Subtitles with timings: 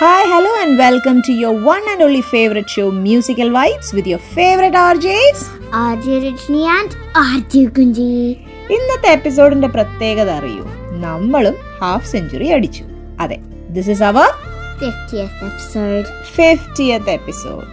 [0.00, 4.20] Hi, hello and welcome to your one and only favourite show musical vibes with your
[4.34, 6.90] favourite RJs RJ Rajani and
[7.38, 8.36] RJ Kunchi.
[8.70, 10.64] ഇന്നത്തെ എപ്പിസോഡിന്റെ പ്രത്യേകത അറിയൂ.
[11.00, 12.84] നമ്മളും half century അടിച്ചു.
[13.20, 13.38] അതെ
[13.70, 16.06] this is our 50th episode.
[16.34, 17.66] Fiftieth episode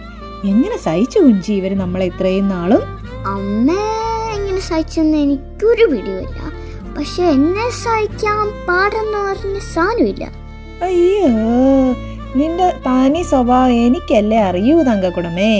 [0.46, 2.82] എങ്ങനെ സഹിച്ചു കുഞ്ചി ഇവർ നമ്മളെ ഇത്രയും നാളും?
[3.26, 3.82] അമ്മേ
[4.34, 6.52] എങ്ങനെ സഹിച്ചെന്ന് എനിക്കൊരു പിടിയില്ല.
[6.98, 10.48] പക്ഷെ എന്നെ സഹിക്കാൻ പാടെന്ന് പറഞ്ഞ സാധനമില്ല
[10.82, 11.28] അയ്യോ
[12.38, 15.52] നിന്റെ താനി സ്വഭാവം എനിക്കല്ലേ അറിയൂ തങ്കക്കുടമേ?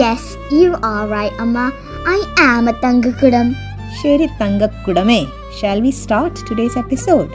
[0.00, 1.70] യെസ് യു ആർ റൈറ്റ് അമ്മ.
[2.10, 3.54] ഐ ആം എ തങ്കക്കുടം.
[4.02, 5.26] ശരി തങ്കക്കുടമേ.
[5.60, 7.28] Shall we start today's episode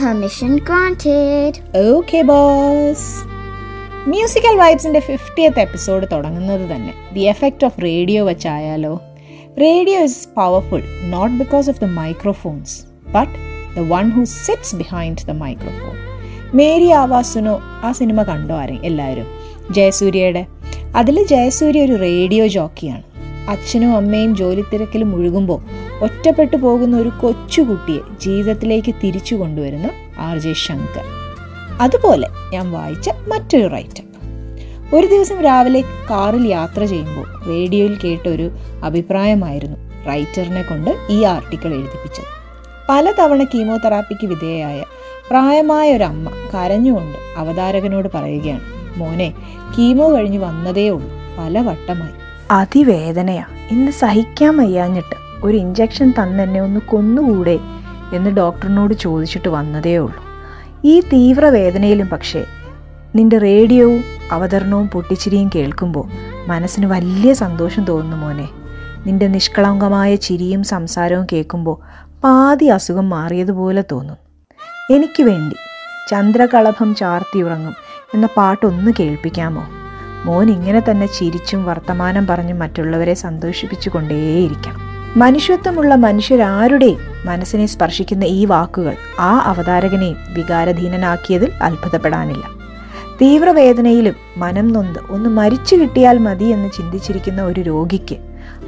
[0.00, 3.08] permission granted okay boss
[4.08, 6.94] musical വൈബ്സിന്റെ fiftieth episode തുടങ്ങുന്നത് തന്നെ.
[7.12, 9.00] The effect of radio വെച്ചായാലോ?
[9.60, 13.32] Radio is powerful not because of the microphones but
[13.76, 16.17] the one who sits behind the microphone
[16.54, 18.78] Mary ആവാസുനോ ആ cinema കണ്ടോ ആരെ?
[18.82, 19.26] എല്ലാവരും.
[19.70, 20.46] ജയസൂര്യയുടെ.
[20.96, 23.02] അതിൽ ജയസൂര്യ ഒരു radio ജോക്കിയാണ്.
[23.50, 25.62] അച്ഛനും അമ്മയും ജോലി തിരക്കിൽ മുഴുകുമ്പോൾ
[26.02, 31.04] ഒറ്റപ്പെട്ടു പോകുന്ന ഒരു കൊച്ചുകുട്ടിയെ ജീവിതത്തിലേക്ക് തിരിച്ചു കൊണ്ടുവരുന്ന ആർ ജെ ശങ്കർ.
[31.80, 34.02] അതുപോലെ ഞാൻ വായിച്ച മറ്റൊരു റൈറ്റർ.
[34.94, 38.50] ഒരു ദിവസം രാവിലെ കാറിൽ യാത്ര ചെയ്യുമ്പോൾ റേഡിയോയിൽ കേട്ട ഒരു
[38.84, 39.76] അഭിപ്രായമായിരുന്നു
[40.08, 42.38] റൈറ്ററിനെ കൊണ്ട് ഈ ആർട്ടിക്കിൾ എഴുതിപ്പിച്ചത്.
[42.88, 44.84] പലതവണ കീമോതെറാപ്പിക്ക് വിധേയയായ
[45.30, 48.60] പ്രായമായ ഒരു അമ്മ കരഞ്ഞുകൊണ്ട് അവതാരകനോട് പറയുകയാണ്
[48.96, 49.34] മോനെ
[49.78, 51.10] കീമോ കഴിഞ്ഞ് വന്നതേ ഉള്ളൂ.
[51.38, 52.12] പല വട്ടമായി
[52.50, 53.44] അതിവേദനയാ.
[53.70, 57.58] ഇന്ന് സഹിക്കാൻ വയ്യാഞ്ഞിട്ട് ഒരു ഇഞ്ചക്ഷൻ തന്നെന്നെ ഒന്ന് കൊന്നുകൂടെ?
[58.12, 60.24] എന്ന് ഡോക്ടറിനോട് ചോദിച്ചിട്ട് വന്നതേ ഉള്ളൂ.
[60.84, 62.44] ഈ തീവ്രവേദനയിലും പക്ഷേ
[63.14, 66.08] നിന്റെ റേഡിയോവും അവതരണവും പൊട്ടിച്ചിരിയും കേൾക്കുമ്പോൾ
[66.46, 68.48] മനസ്സിന് വലിയ സന്തോഷം തോന്നുന്നു മോനെ.
[69.06, 74.27] നിന്റെ നിഷ്കളങ്കമായ ചിരിയും സംസാരവും കേൾക്കുമ്പോൾ പാതി അസുഖം മാറിയതുപോലെ തോന്നും.
[74.90, 75.56] എനിക്ക് വേണ്ടി.
[76.10, 77.74] ചന്ദ്രകളഭം ചാർത്തിയുറങ്ങും.
[78.14, 79.66] എന്ന പാട്ടൊന്ന് കേൾപ്പിക്കാമോ?
[80.24, 84.80] മോൻ ഇങ്ങനെ തന്നെ ചിരിച്ചും വർത്തമാനം പറഞ്ഞും മറ്റുള്ളവരെ സന്തോഷിപ്പിച്ചു കൊണ്ടേയിരിക്കണം
[85.16, 92.44] മനുഷ്യത്വമുള്ള മനുഷ്യരാരുടെയും മനസ്സിനെ സ്പർശിക്കുന്ന ഈ വാക്കുകൾ ആ അവതാരകനെ വികാരധീനനാക്കിയതിൽ അത്ഭുതപ്പെടാനില്ല.
[93.22, 98.16] തീവ്രവേദനയിലും മനം നൊന്ത് ഒന്ന് മരിച്ചു കിട്ടിയാൽ മതി എന്ന് ചിന്തിച്ചിരിക്കുന്ന ഒരു രോഗിക്ക്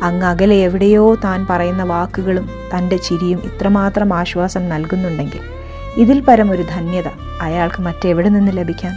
[0.02, 5.59] അങ്ങ് അകലെ എവിടെയോ താൻ പറയുന്ന വാക്കുകളും തന്റെ ചിരിയും ഇത്രമാത്രം ആശ്വാസം നൽകുന്നുണ്ടെങ്കിൽ
[5.96, 7.04] ഇതിൽ പരമൊരു ധന്യത
[7.42, 8.94] അയാൾക്ക് മറ്റെവിടെ നിന്ന് ലഭിക്കാൻ?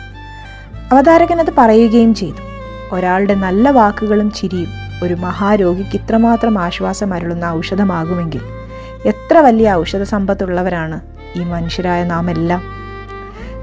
[0.91, 2.53] അവതാരകൻ അത് പറയുകയും ചെയ്തു.
[2.95, 4.67] ഒരാളുടെ നല്ല വാക്കുകളും ചിരിയും
[5.03, 8.41] ഒരു മഹാരോഗിക്ക് ഇത്രമാത്രം ആശ്വാസം അരുളുന്ന ഔഷധമാകുമെങ്കിൽ
[9.05, 11.01] എത്ര വലിയ ഔഷധ സമ്പത്തുള്ളവരാണ്
[11.35, 12.63] ഈ മനുഷ്യരായ നാം എല്ലാം?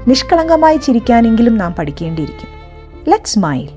[0.07, 2.47] നിഷ്കളങ്കമായി ചിരിക്കാനെങ്കിലും നാം പഠിക്കേണ്ടിയിരിക്കും
[3.09, 3.69] ലെറ്റ് സ്മൈൽ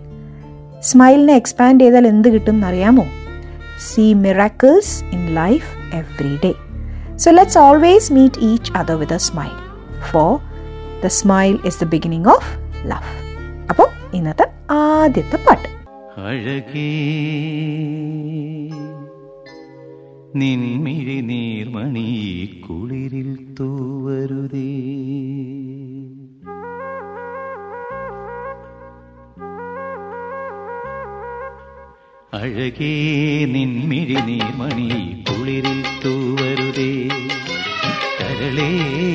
[0.81, 3.05] സ്മൈലിനെ എക്സ്പാൻഡ് ചെയ്താൽ എന്ത് കിട്ടും എന്നറിയാമോ?
[3.95, 6.53] See miracles in life every day
[7.16, 9.56] so let's always meet each other with a smile
[10.12, 10.32] for
[11.04, 12.52] the smile is the beginning of
[12.86, 13.12] love
[13.70, 14.48] അപ്പോൾ ഇന്നത്തെ
[14.80, 15.68] ആദ്യത്തെ പാട്ട്
[16.24, 16.90] അഴകേ
[20.36, 22.08] നിൻമിഴി നീർമണി
[22.66, 23.30] കുളിരിൽ
[23.60, 24.68] തൂവരുതേ
[32.35, 32.93] അഴകേ
[33.45, 34.89] നിൻമിഴി നീർമണി
[35.31, 36.91] കുളിരിൽ തൂവരുതേ.
[38.21, 38.71] കരളേ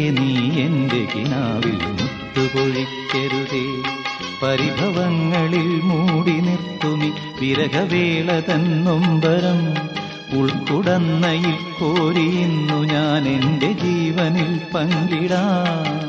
[0.09, 0.29] നീ
[0.61, 3.65] എന്റെ കിനാവിൽ മുത്തുപൊഴിക്കരുതേ.
[4.43, 7.09] പരിഭവങ്ങളിൽ മൂടി നിർത്തുമി
[7.41, 9.61] വിരഹവേള തന്നൊമ്പരം
[10.39, 15.99] ഉൾക്കുടന്നയിൽ കോരിയുന്നു ഞാൻ എന്റെ ജീവനിൽ പങ്കിടാം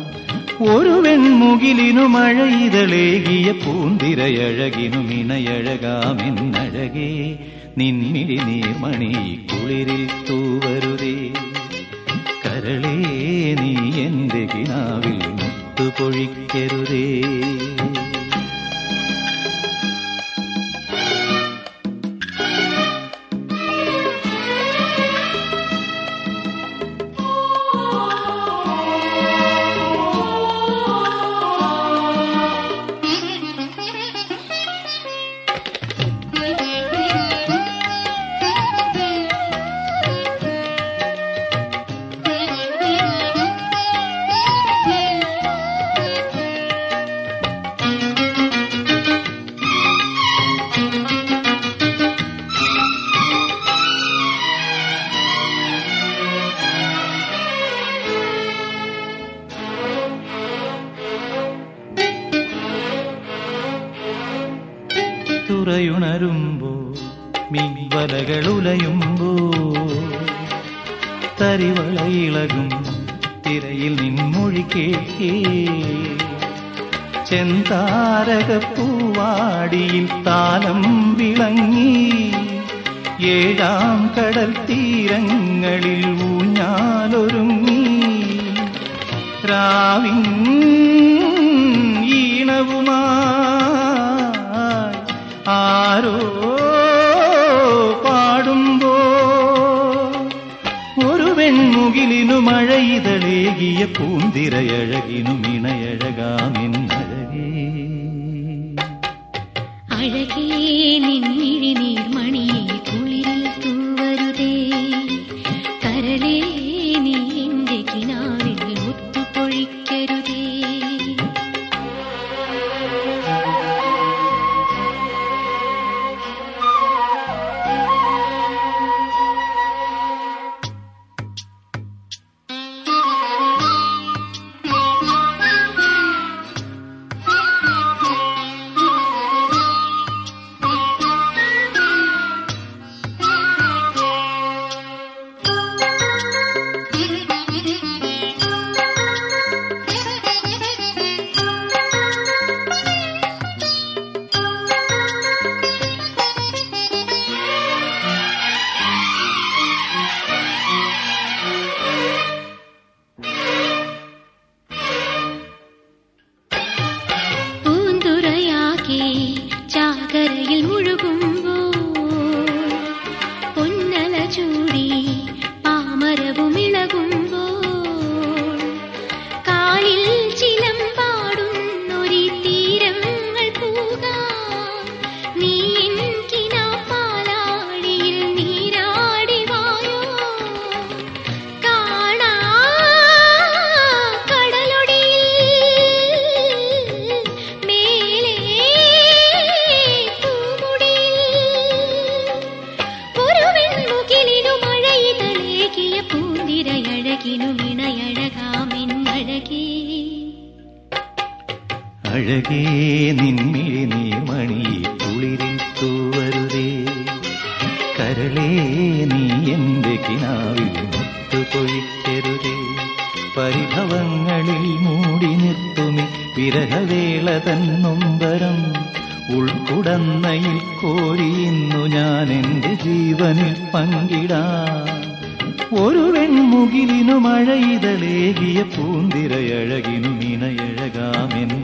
[0.61, 7.39] ഒരു വെൺമുകിലിനു മഴയിതളേകിയ പൂന്തിരയഴകിനു മിണയഴകാമെന്നഴകേ
[7.79, 11.31] നിൻമിഴി നീർമണി കുളിരിൽ തൂവരുതേ.
[12.47, 12.97] കരളേ
[13.61, 17.21] നീ എന്റെ കിനാവിൽ മുത്തുപൊഴിക്കരുതേ.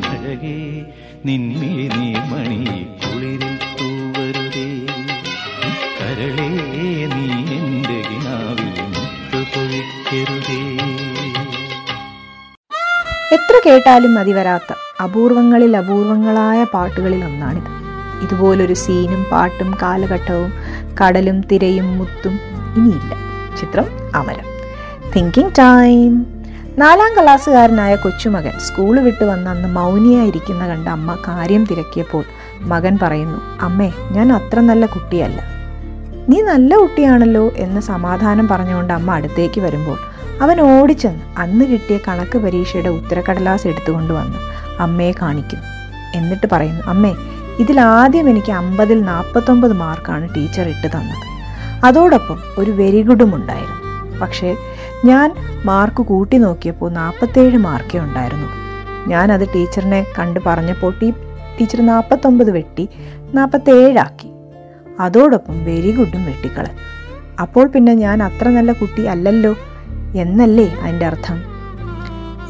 [0.07, 0.59] മിണയഴകാമെന്നഴകേ
[1.27, 2.61] നിന്മിഴി നീർമണി
[3.03, 4.69] കുളിരിൽ തൂവരുതേ
[5.99, 6.49] കരളേ
[7.15, 7.27] നീ
[8.95, 10.61] മുത്തുപൊഴിക്കരുതേ
[13.33, 14.71] എത്ര കേട്ടാലും മതി വരാത്ത
[15.03, 17.71] അപൂർവങ്ങളിൽ അപൂർവങ്ങളായ പാട്ടുകളിൽ ഒന്നാണിത്.
[18.23, 20.53] ഇതുപോലൊരു സീനും പാട്ടും കാലഘട്ടവും
[21.01, 22.35] കടലും തിരയും മുത്തും
[22.77, 23.13] ഇനിയില്ല.
[23.61, 24.47] ചിത്രം അമരം.
[25.17, 26.13] തിങ്കിങ് ടൈം
[26.81, 32.25] നാലാം ക്ലാസ്സുകാരനായ കൊച്ചുമകൻ സ്കൂൾ വിട്ട് വന്ന അന്ന് മൗനിയായിരിക്കുന്ന കണ്ട അമ്മ കാര്യം തിരക്കിയപ്പോൾ
[32.63, 35.39] മകൻ പറയുന്നു അമ്മേ ഞാൻ അത്ര നല്ല കുട്ടിയല്ല.
[36.29, 39.99] നീ നല്ല കുട്ടിയാണല്ലോ എന്ന് സമാധാനം പറഞ്ഞുകൊണ്ട് അമ്മ അടുത്തേക്ക് വരുമ്പോൾ
[40.43, 44.39] അവൻ ഓടിച്ചെന്ന് അന്ന് കിട്ടിയ കണക്ക് പരീക്ഷയുടെ ഉത്തരക്കടലാസ് എടുത്തുകൊണ്ട് വന്ന്
[44.81, 45.67] അമ്മയെ കാണിക്കുന്നു.
[46.15, 47.15] എന്നിട്ട് പറയുന്നു അമ്മേ
[47.59, 51.27] ഇതിൽ ആദ്യം എനിക്ക് അമ്പതിൽ നാൽപ്പത്തൊമ്പത് മാർക്കാണ് ടീച്ചർ ഇട്ട് തന്നത്.
[51.85, 53.81] അതോടൊപ്പം ഒരു വെരി ഗുഡും ഉണ്ടായിരുന്നു.
[54.21, 54.57] പക്ഷേ
[55.05, 55.35] ഞാൻ
[55.65, 58.47] മാർക്ക് കൂട്ടി നോക്കിയപ്പോൾ നാൽപ്പത്തേഴ് മാർക്കേ ഉണ്ടായിരുന്നു.
[59.09, 61.11] ഞാൻ അത് ടീച്ചറിനെ കണ്ട് പറഞ്ഞപ്പോൾ ടീ
[61.61, 62.89] ടീച്ചർ നാൽപ്പത്തൊമ്പത് വെട്ടി
[63.35, 64.31] നാൽപ്പത്തേഴാക്കി
[65.01, 66.79] അതോടൊപ്പം വെരി ഗുഡും വെട്ടിക്കളഞ്ഞു.
[67.41, 69.57] അപ്പോൾ പിന്നെ ഞാൻ അത്ര നല്ല കുട്ടി അല്ലല്ലോ
[70.15, 71.43] എന്നല്ലേ അതിന്റെ അർത്ഥം?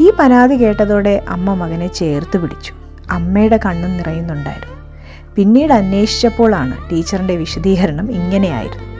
[0.00, 2.72] ഈ പരാതി കേട്ടതോടെ അമ്മ മകനെ ചേർത്ത് പിടിച്ചു.
[3.10, 4.76] അമ്മയുടെ കണ്ണും നിറയുന്നുണ്ടായിരുന്നു.
[5.34, 8.96] പിന്നീട് അന്വേഷിച്ചപ്പോഴാണ് ടീച്ചറിന്റെ വിശദീകരണം ഇങ്ങനെയായിരുന്നു.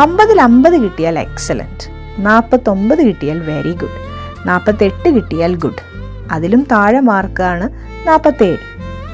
[0.00, 3.98] അമ്പതിൽ അമ്പത് കിട്ടിയാൽ എക്സലന്റ് നാൽപ്പത്തൊമ്പത് കിട്ടിയാൽ വെരി ഗുഡ്
[4.46, 5.82] നാൽപ്പത്തെട്ട് കിട്ടിയാൽ ഗുഡ്
[6.30, 7.68] അതിലും താഴെ മാർക്കാണ്
[8.06, 8.58] നാൽപ്പത്തേഴ്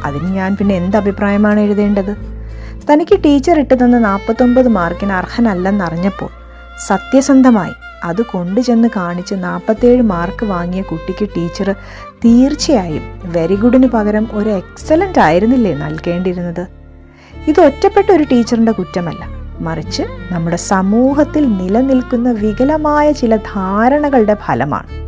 [0.04, 2.16] അതിന് ഞാൻ പിന്നെ എന്ത് അഭിപ്രായമാണ് എഴുതേണ്ടത്?
[2.90, 6.30] തനിക്ക് ടീച്ചർ ഇട്ട് തന്ന നാൽപ്പത്തൊമ്പത് മാർക്കിന് അർഹനല്ലെന്നറിഞ്ഞപ്പോൾ
[6.86, 7.72] സത്യസന്ധമായി
[8.04, 11.74] അത് കൊണ്ടുചെന്ന് കാണിച്ച് നാൽപ്പത്തേഴ് മാർക്ക് വാങ്ങിയ കുട്ടിക്ക് ടീച്ചർ
[12.24, 16.64] തീർച്ചയായും വെരി ഗുഡിന് പകരം ഒരു എക്സലന്റ് ആയിരുന്നില്ലേ നൽകേണ്ടിയിരുന്നത്?
[17.48, 19.35] ഇത് ഒറ്റപ്പെട്ട ഒരു ടീച്ചറിന്റെ കുറ്റമല്ല.
[19.60, 25.06] മറിച്ച് നമ്മുടെ സമൂഹത്തിൽ നിലനിൽക്കുന്ന വികലമായ ചില ധാരണകളുടെ ഫലമാണ്.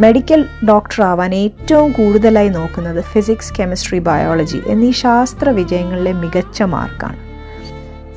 [0.00, 7.16] മെഡിക്കൽ ഡോക്ടർ ആവാൻ ഏറ്റവും കൂടുതലായി നോക്കുന്നത് ഫിസിക്സ് കെമിസ്ട്രി ബയോളജി എന്നീ ശാസ്ത്ര വിജയങ്ങളിലെ മികച്ച മാർക്കാണ്.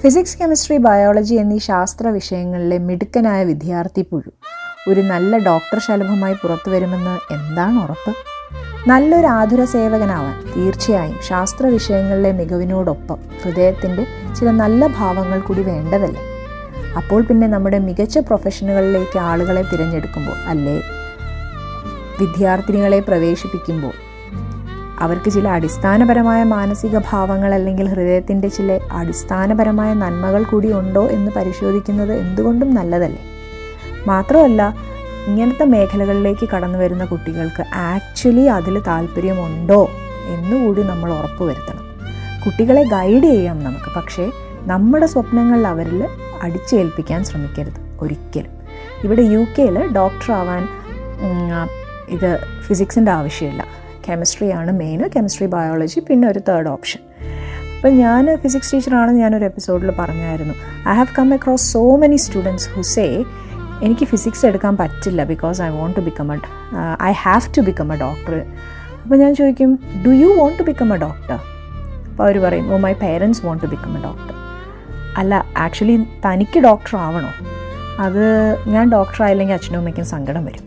[0.01, 4.31] ഫിസിക്സ് കെമിസ്ട്രി ബയോളജി എന്നീ ശാസ്ത്ര വിഷയങ്ങളിലെ മിടുക്കനായ വിദ്യാർത്ഥി പുഴു
[4.89, 8.34] ഒരു നല്ല ഡോക്ടർ ശലഭമായി പുറത്തു വരുമെന്ന് എന്താണ് ഉറപ്പ്?
[8.87, 14.05] നല്ലൊരു ആതുര സേവകനാവാൻ തീർച്ചയായും ശാസ്ത്ര വിഷയങ്ങളിലെ മികവിനോടൊപ്പം ഹൃദയത്തിന്റെ
[14.39, 16.21] ചില നല്ല ഭാവങ്ങൾ കൂടി വേണ്ടതല്ലേ?
[16.97, 20.81] അപ്പോൾ പിന്നെ നമ്മുടെ മികച്ച പ്രൊഫഷനുകളിലേക്ക് ആളുകളെ തിരഞ്ഞെടുക്കുമ്പോൾ അല്ലേ?
[22.21, 23.93] വിദ്യാർത്ഥിനികളെ പ്രവേശിപ്പിക്കുമ്പോൾ
[24.99, 32.75] അവർക്ക് ചില അടിസ്ഥാനപരമായ മാനസിക ഭാവങ്ങൾ അല്ലെങ്കിൽ ഹൃദയത്തിന്റെ ചില അടിസ്ഥാനപരമായ നന്മകൾ കൂടി ഉണ്ടോ എന്ന് പരിശോധിക്കുന്നത് എന്തുകൊണ്ടും
[32.75, 33.23] നല്ലതല്ലേ?
[34.07, 34.61] മാത്രമല്ല
[35.27, 39.91] ഇങ്ങനത്തെ മേഖലകളിലേക്ക് കടന്നു വരുന്ന കുട്ടികൾക്ക് ആക്ച്വലി അതിൽ താല്പര്യമുണ്ടോ
[40.27, 41.85] എന്നുകൂടി നമ്മൾ ഉറപ്പുവരുത്തണം
[42.45, 43.89] കുട്ടികളെ ഗൈഡ് ചെയ്യാം നമുക്ക്.
[43.95, 46.01] പക്ഷേ നമ്മുടെ സ്വപ്നങ്ങൾ അവരിൽ
[46.41, 48.53] അടിച്ചേൽപ്പിക്കാൻ ശ്രമിക്കരുത് ഒരിക്കലും.
[49.03, 50.63] ഇവിടെ യു കെയിൽ ഡോക്ടർ ആവാൻ
[52.09, 53.65] ഇത് ഫിസിക്സിന്റെ ആവശ്യമില്ല.
[54.09, 57.01] കെമിസ്ട്രിയാണ് മെയിൻ കെമിസ്ട്രി ബയോളജി പിന്നെ ഒരു തേർഡ് ഓപ്ഷൻ
[57.75, 60.53] അപ്പം ഞാൻ ഫിസിക്സ് ടീച്ചറാണെന്ന് ഞാനൊരു എപ്പിസോഡിൽ പറഞ്ഞായിരുന്നു.
[60.89, 63.23] I have come across so many students who say
[63.83, 66.37] എനിക്ക് ഫിസിക്സ് എടുക്കാൻ പറ്റില്ല because I want to become a
[67.03, 68.35] I have to become a doctor
[69.03, 71.33] അപ്പോൾ ഞാൻ ചോദിക്കും do you want to become a doctor
[72.11, 74.35] അപ്പോൾ അവർ പറയും ഓ my parents want to become a doctor
[75.17, 77.29] അല്ല ആക്ച്വലി തനിക്ക് ഡോക്ടർ ആവണോ?
[77.99, 78.23] അത്
[78.67, 80.63] ഞാൻ ഡോക്ടർ ആയില്ലെങ്കിൽ അച്ഛനും അമ്മയ്ക്കും സങ്കടം വരും.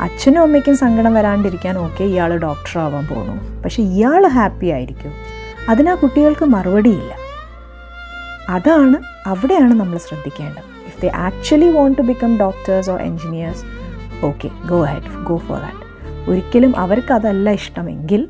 [0.00, 5.12] അച്ഛനും അമ്മയ്ക്കും സങ്കടം വരാണ്ടിരിക്കാൻ ഓക്കെ ഇയാൾ ഡോക്ടർ ആവാൻ പോകുന്നു പക്ഷെ ഇയാൾ ഹാപ്പി ആയിരിക്കും.
[5.68, 7.14] അതിനാ കുട്ടികൾക്ക് മറുപടിയില്ല.
[8.48, 10.73] അതാണ് അവിടെയാണ് നമ്മൾ ശ്രദ്ധിക്കേണ്ടത്.
[10.94, 13.64] If they actually want to become doctors or engineers
[14.26, 15.82] okay go ahead go for that
[16.30, 18.28] ഒരിക്കലും അവർക്ക് അതല്ല ഇഷ്ടമെങ്കിൽ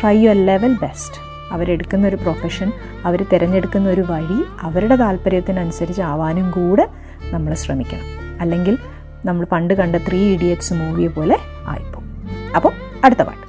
[0.00, 1.16] ട്രൈ യുവർ ലെവൽ ബെസ്റ്റ്
[1.52, 2.72] അവരെടുക്കുന്ന ഒരു പ്രൊഫഷൻ
[3.04, 6.88] അവർ തിരഞ്ഞെടുക്കുന്ന ഒരു വഴി അവരുടെ താല്പര്യത്തിനനുസരിച്ച് ആവാനും കൂടെ
[7.30, 8.06] നമ്മൾ ശ്രമിക്കണം.
[8.40, 8.78] അല്ലെങ്കിൽ
[9.24, 12.28] നമ്മൾ പണ്ട് കണ്ട ത്രീ ഇഡിയറ്റ്സ് മൂവിയെ പോലെ ആയിപ്പോവും.
[12.56, 12.72] അപ്പോൾ
[13.04, 13.45] അടുത്ത പാട്ട്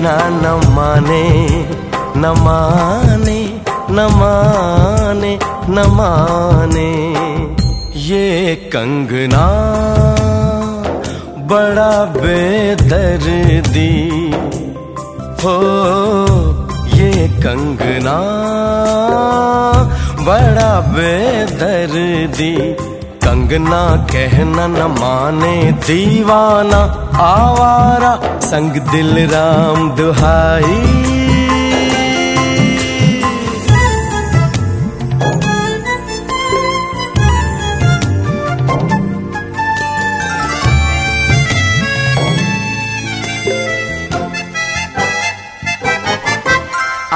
[0.00, 1.24] कहना न माने
[2.16, 5.38] न माने न माने
[5.68, 6.90] न माने।
[7.96, 9.46] ये कंगना
[11.50, 14.00] बड़ा बेदर्दी।
[15.44, 15.56] हो,
[16.94, 18.18] ये कंगना
[20.24, 22.56] बड़ा बेदर्दी।
[23.24, 28.12] कंगना कहना न माने, दीवाना आवारा
[28.50, 30.78] संग दिल राम दुहाई।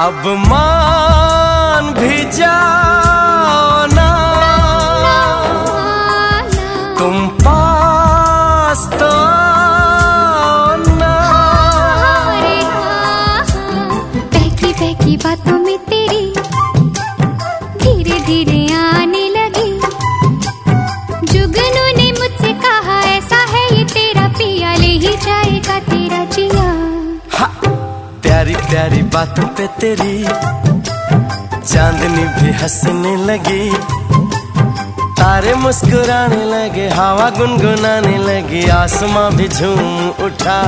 [0.05, 2.55] अब मान भी जा
[29.15, 30.23] बातों पे तेरी
[31.67, 33.71] चांदनी भी हंसने लगी।
[35.13, 40.59] तारे मुस्कुराने लगे, हवा गुनगुनाने लगी, आसमां भी झूम उठा।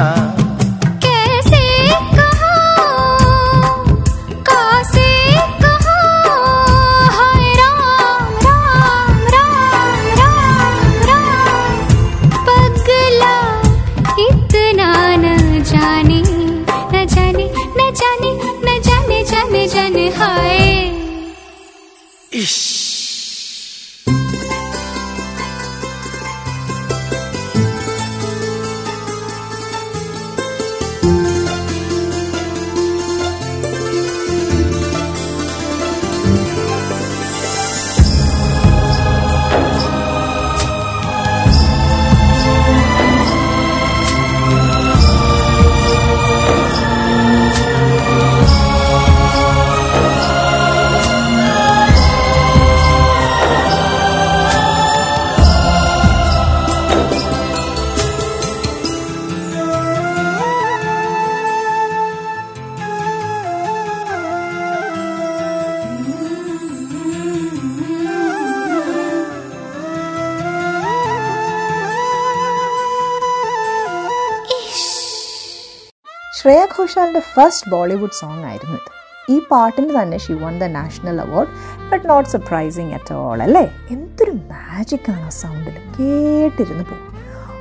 [76.98, 78.91] ഘോഷാലിന്റെ ഫസ്റ്റ് ബോളിവുഡ് സോങ് ആയിരുന്നു ഇത്.
[79.32, 81.50] ഈ പാട്ടിന് തന്നെ she won the national award
[81.89, 83.72] but not surprising at all അല്ലേ?
[83.89, 87.17] എന്തൊരു മാജിക്കാണ് ആ സൗണ്ടിൽ കേട്ടിരുന്ന് പോകും.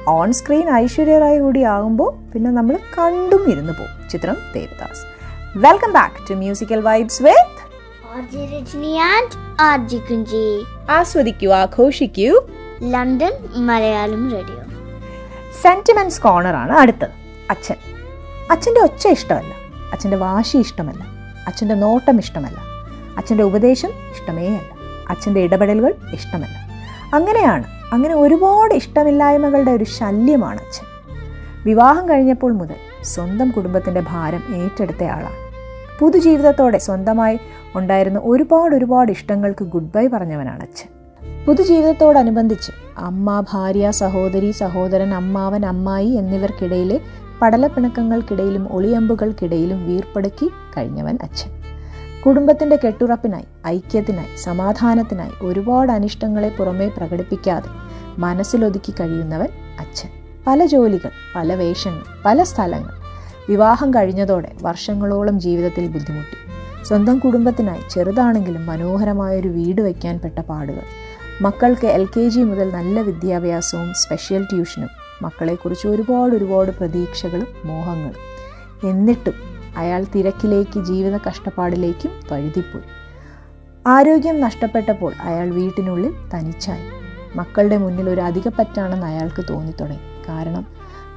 [0.09, 4.09] ഓൺ സ്ക്രീൻ ഐശ്വര്യ റായ് കൂടി ആകുമ്പോൾ പിന്നെ നമ്മൾ കണ്ടും ഇരുന്ന് പോകും.
[4.11, 5.01] ചിത്രം Devdas.
[5.57, 7.71] Welcome back to musical vibes with.
[10.91, 12.47] ആസ്വദിക്കൂ ആഘോഷിക്കൂ.
[12.79, 14.71] London Malayalam Radio.
[15.63, 17.11] സെന്റിമെന്റ്സ് കോർണറാണ് അടുത്തത്.
[17.51, 17.96] അച്ഛൻ.
[18.51, 19.55] അച്ഛന്റെ ഒച്ച ഇഷ്ടമല്ല.
[19.93, 21.07] അച്ഛന്റെ വാശി ഇഷ്ടമല്ല.
[21.47, 22.57] അച്ഛന്റെ നോട്ടം ഇഷ്ടമല്ല.
[23.17, 24.77] അച്ഛന്റെ ഉപദേശം ഇഷ്ടമേ അല്ല.
[25.09, 26.59] അച്ഛന്റെ ഇടപെടലുകൾ ഇഷ്ടമല്ല.
[27.15, 30.85] അങ്ങനെയാണ് അങ്ങനെ ഒരുപാട് ഇഷ്ടമില്ലായ്മകളുടെ ഒരു ശല്യമാണ് അച്ഛൻ.
[31.65, 35.35] വിവാഹം കഴിഞ്ഞപ്പോൾ മുതൽ സ്വന്തം കുടുംബത്തിന്റെ ഭാരം ഏറ്റെടുത്തയാളാണ്
[35.99, 37.39] പുതുജീവിതത്തോടെ സ്വന്തമായി
[37.75, 40.89] ഉണ്ടായിരുന്ന ഒരുപാട് ഒരുപാട് ഇഷ്ടങ്ങൾക്ക് ഗുഡ് ബൈ പറഞ്ഞവനാണ് അച്ഛൻ.
[41.45, 47.01] പുതുജീവിതത്തോടനുബന്ധിച്ച് അമ്മ ഭാര്യ സഹോദരി സഹോദരൻ അമ്മാവൻ അമ്മായി എന്നിവർക്കിടയിലെ
[47.43, 51.51] പടലപ്പിണക്കങ്ങൾക്കിടയിലും ഒളിയമ്പുകൾക്കിടയിലും വീർപ്പടുക്കി കഴിഞ്ഞവൻ അച്ഛൻ.
[52.27, 57.69] കുടുംബത്തിന്റെ കെട്ടുറപ്പിനായി ഐക്യത്തിനായി സമാധാനത്തിനായി ഒരുപാട് അനിഷ്ടങ്ങളെ പുറമേ പ്രകടിപ്പിക്കാതെ
[58.19, 59.49] മനസ്സിലൊതുക്കി കഴിയുന്നവൻ
[59.81, 60.09] അച്ഛൻ.
[60.47, 62.91] പല ജോലികൾ പല വേഷങ്ങൾ പല സ്ഥലങ്ങൾ.
[63.49, 66.37] വിവാഹം കഴിഞ്ഞതോടെ വർഷങ്ങളോളം ജീവിതത്തിൽ ബുദ്ധിമുട്ടി.
[66.85, 70.83] സ്വന്തം കുടുംബത്തിനായി ചെറുതാണെങ്കിലും മനോഹരമായൊരു വീട് വയ്ക്കാൻ പെട്ട പാടുകൾ.
[71.43, 78.37] മക്കൾക്ക് എൽ കെ ജി മുതൽ നല്ല വിദ്യാഭ്യാസവും സ്പെഷ്യൽ ട്യൂഷനും മക്കളെക്കുറിച്ച് ഒരുപാട് ഒരുപാട് പ്രതീക്ഷകളും മോഹങ്ങളും.
[78.89, 79.35] എന്നിട്ടും
[79.77, 82.85] അയാൾ തിരക്കിലേക്ക് ജീവിത കഷ്ടപ്പാടിലേക്കും വഴുതിപ്പോയി.
[83.87, 86.85] ആരോഗ്യം നഷ്ടപ്പെട്ടപ്പോൾ അയാൾ വീട്ടിനുള്ളിൽ തനിച്ചായി.
[87.37, 89.99] മക്കളുടെ മുന്നിൽ ഒരു അധിക പറ്റാണെന്ന് അയാൾക്ക് തോന്നിത്തുടങ്ങി.
[90.29, 90.67] കാരണം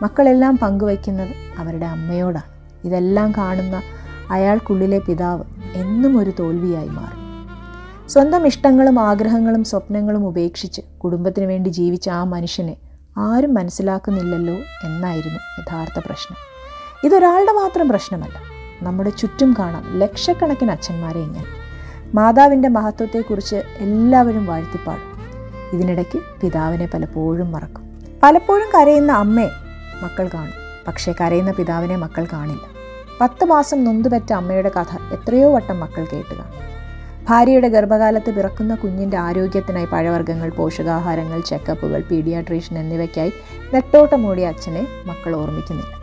[0.02, 2.88] മക്കളെല്ലാം പങ്കുവയ്ക്കുന്നത് അവരുടെ അമ്മയോടാണ്.
[2.88, 3.82] ഇതെല്ലാം കാണുന്ന
[4.32, 7.30] അയാൾക്കുള്ളിലെ പിതാവ് എന്നും ഒരു തോൽവിയായി മാറി.
[8.10, 12.78] സ്വന്തം ഇഷ്ടങ്ങളും ആഗ്രഹങ്ങളും സ്വപ്നങ്ങളും ഉപേക്ഷിച്ച് കുടുംബത്തിന് വേണ്ടി ജീവിച്ച ആ മനുഷ്യനെ
[13.18, 16.38] ആരും മനസ്സിലാക്കുന്നില്ലല്ലോ എന്നായിരുന്നു യഥാർത്ഥ പ്രശ്നം.
[17.04, 18.40] ഇതൊരാളുടെ മാത്രം പ്രശ്നമല്ല
[18.82, 21.46] നമ്മുടെ ചുറ്റും കാണാം ലക്ഷക്കണക്കിന് അച്ഛന്മാരെ ഇങ്ങനെ.
[22.16, 25.10] മാതാവിന്റെ മഹത്വത്തെക്കുറിച്ച് എല്ലാവരും വാഴ്ത്തിപ്പാടും.
[25.74, 28.00] ഇതിനിടയ്ക്ക് പിതാവിനെ പലപ്പോഴും മറക്കും.
[28.24, 29.50] പലപ്പോഴും കരയുന്ന അമ്മയെ
[30.04, 30.54] മക്കൾ കാണും.
[30.88, 32.62] പക്ഷേ കരയുന്ന പിതാവിനെ മക്കൾ കാണില്ല.
[33.22, 36.69] പത്ത് മാസം നൊന്തുപറ്റ അമ്മയുടെ കഥ എത്രയോ വട്ടം മക്കൾ കേട്ട് കാണും
[37.28, 43.34] ഭാര്യയുടെ ഗർഭകാലത്ത് പിറക്കുന്ന കുഞ്ഞിന്റെ ആരോഗ്യത്തിനായി പഴവർഗങ്ങൾ പോഷകാഹാരങ്ങൾ ചെക്കപ്പുകൾ പീഡിയാട്രീഷൻ എന്നിവയ്ക്കായി
[43.74, 46.00] നെട്ടോട്ടമോടിയ അച്ഛനെ മക്കൾ ഓർമ്മിക്കുന്നില്ല.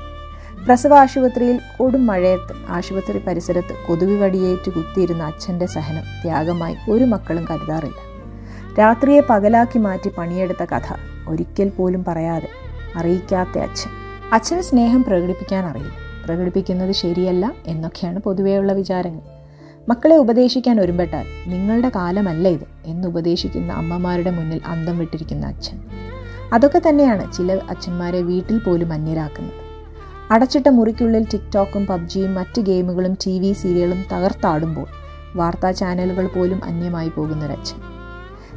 [0.64, 7.96] പ്രസവ ആശുപത്രിയിൽ കൊടും മഴയത്ത് ആശുപത്രി പരിസരത്ത് കൊതുക് കടിയേറ്റ് കുത്തിയിരുന്ന അച്ഛന്റെ സഹനം ത്യാഗമായി ഒരു മക്കളും കരുതാറില്ല.
[8.78, 10.94] രാത്രിയെ പകലാക്കി മാറ്റി പണിയെടുത്ത കഥ
[11.28, 12.48] ഒരിക്കൽ പോലും പറയാതെ
[12.96, 13.90] അറിയിക്കാത്ത അച്ഛൻ.
[14.32, 15.92] അച്ഛന് സ്നേഹം പ്രകടിപ്പിക്കാൻ അറിയില്ല.
[16.26, 19.35] പ്രകടിപ്പിക്കുന്നത് ശരിയല്ല എന്നൊക്കെയാണ് പൊതുവെയുള്ള വിചാരങ്ങൾ.
[19.88, 25.80] മക്കളെ ഉപദേശിക്കാൻ ഒരുമ്പെട്ടാൽ നിങ്ങളുടെ കാലമല്ല ഇത് എന്ന് ഉപദേശിക്കുന്ന അമ്മമാരുടെ മുന്നിൽ അന്തം വിട്ടിരിക്കുന്ന അച്ഛൻ.
[26.52, 29.54] അതൊക്കെ തന്നെയാണ് ചില അച്ഛന്മാരെ വീട്ടിൽ പോലും അന്യരാക്കുന്നത്.
[30.30, 34.86] അടച്ചിട്ട മുറിക്കുള്ളിൽ ടിക്ടോക്കും പബ്ജിയും മറ്റ് ഗെയിമുകളും ടി വി സീരിയലും തകർത്താടുമ്പോൾ
[35.36, 37.78] വാർത്താ ചാനലുകൾ പോലും അന്യമായി പോകുന്നൊരച്ഛൻ.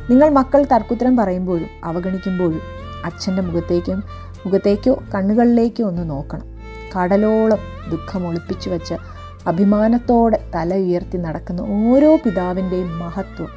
[0.10, 2.62] നിങ്ങൾ മക്കൾ തർക്കുത്തരം പറയുമ്പോഴും അവഗണിക്കുമ്പോഴും
[3.06, 4.04] അച്ഛന്റെ മുഖത്തേക്കും
[4.46, 6.48] മുഖത്തേക്കോ കണ്ണുകളിലേക്കോ ഒന്ന് നോക്കണം.
[6.98, 7.58] കടലോളം
[7.92, 13.48] ദുഃഖം ഒളിപ്പിച്ചു വെച്ച് അഭിമാനത്തോടെ തല ഉയർത്തി നടക്കുന്ന ഓരോ പിതാവിന്റെയും മഹത്വം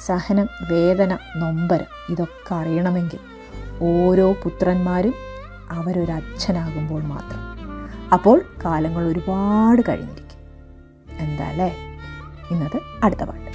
[0.00, 3.18] സഹനം വേദന നൊമ്പരം ഇതൊക്കെ അറിയണമെങ്കിൽ
[3.82, 5.14] ഓരോ പുത്രന്മാരും
[5.70, 7.56] അവരൊരച്ഛനാകുമ്പോൾ മാത്രം.
[8.12, 10.40] അപ്പോൾ കാലങ്ങൾ ഒരുപാട് കഴിഞ്ഞിരിക്കും.
[11.18, 11.72] എന്താ അല്ലേ?
[12.50, 13.50] ഇന്നത് അടുത്ത പാട്ട്.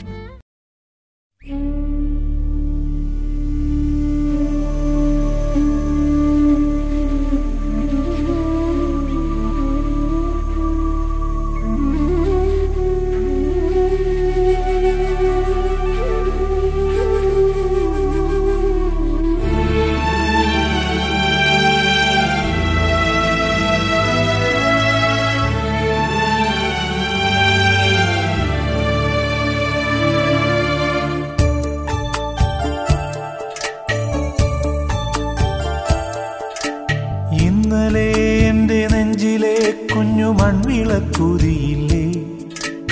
[40.51, 42.05] മൺവിളക്കൂതിയില്ലേ?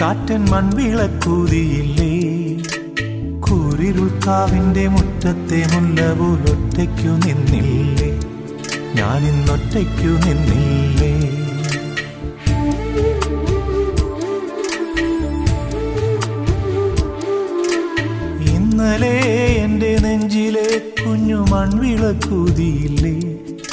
[0.02, 2.12] കാറ്റൻ മൺവിളക്കൂരിയില്ലേ
[3.40, 6.02] കൂരിരുൾക്കാവിന്റെ മുറ്റത്തെ മുല്ല
[6.52, 8.10] ഒറ്റയ്ക്കു നിന്നില്ലേ?
[8.94, 11.16] ഞാനിന്നൊറ്റയ്ക്കു നിന്നില്ലേ?
[19.64, 23.16] എന്റെ നെഞ്ചിലെ കുഞ്ഞു മൺവിളക്കൂതിയില്ലേ?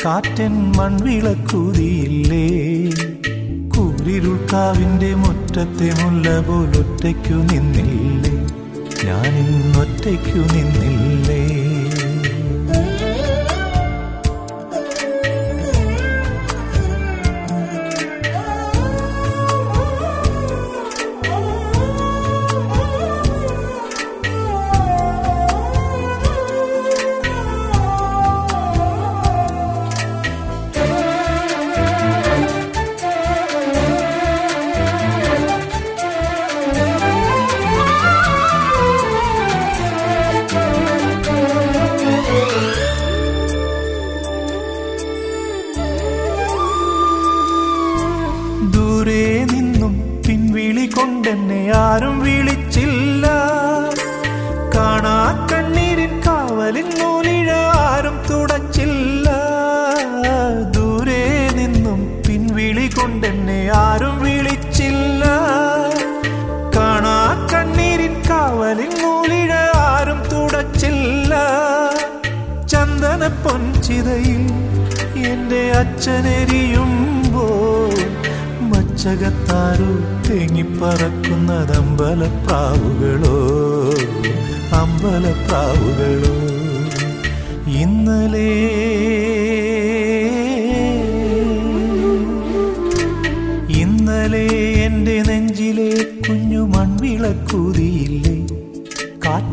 [0.05, 2.46] കാറ്റൻ മൺവിളക്കൂതിയില്ലേ?
[4.07, 8.33] കൂരിരുൾക്കാവിന്റെ മുറ്റത്തെ മുല്ല പോലൊറ്റയ്ക്കു നിന്നില്ലേ?
[9.07, 11.15] ഞാനിന്നൊറ്റയ്ക്കു നിന്നില്ലേ?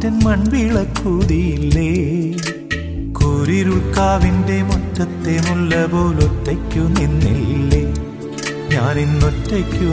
[0.04, 1.90] കാറ്റൻ മൺവിളക്കൂതിയില്ലേ?
[3.12, 7.82] കുരിരുൾക്കാവിന്റെ മുറ്റത്തെ മുല്ല പോലൊറ്റയ്ക്കു നിന്നില്ലേ?
[8.68, 9.86] ഞാനിന്നൊറ്റയ്ക്കു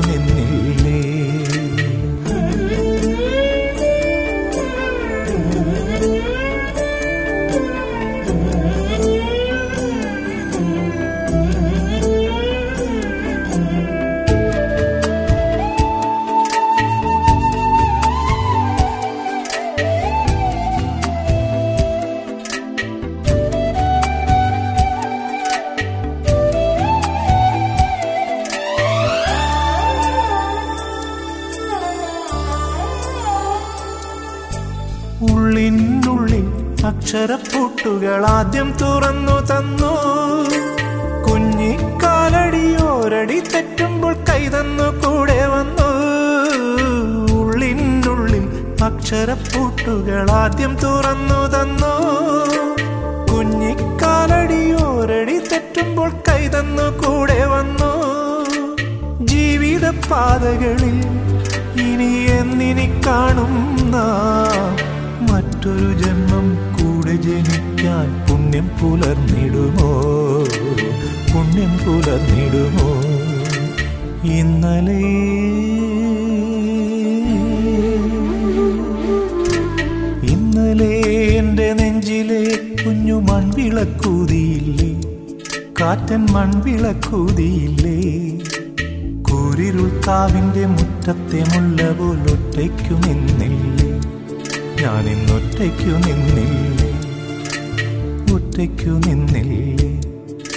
[98.61, 99.91] ഒറ്റയ്ക്കു നിന്നില്ലേ?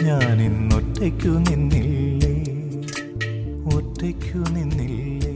[0.03, 2.33] ഞാൻ ഇന്നൊറ്റയ്ക്കു നിന്നില്ലേ?
[3.75, 5.33] ഒറ്റയ്ക്കു നിന്നില്ലേ?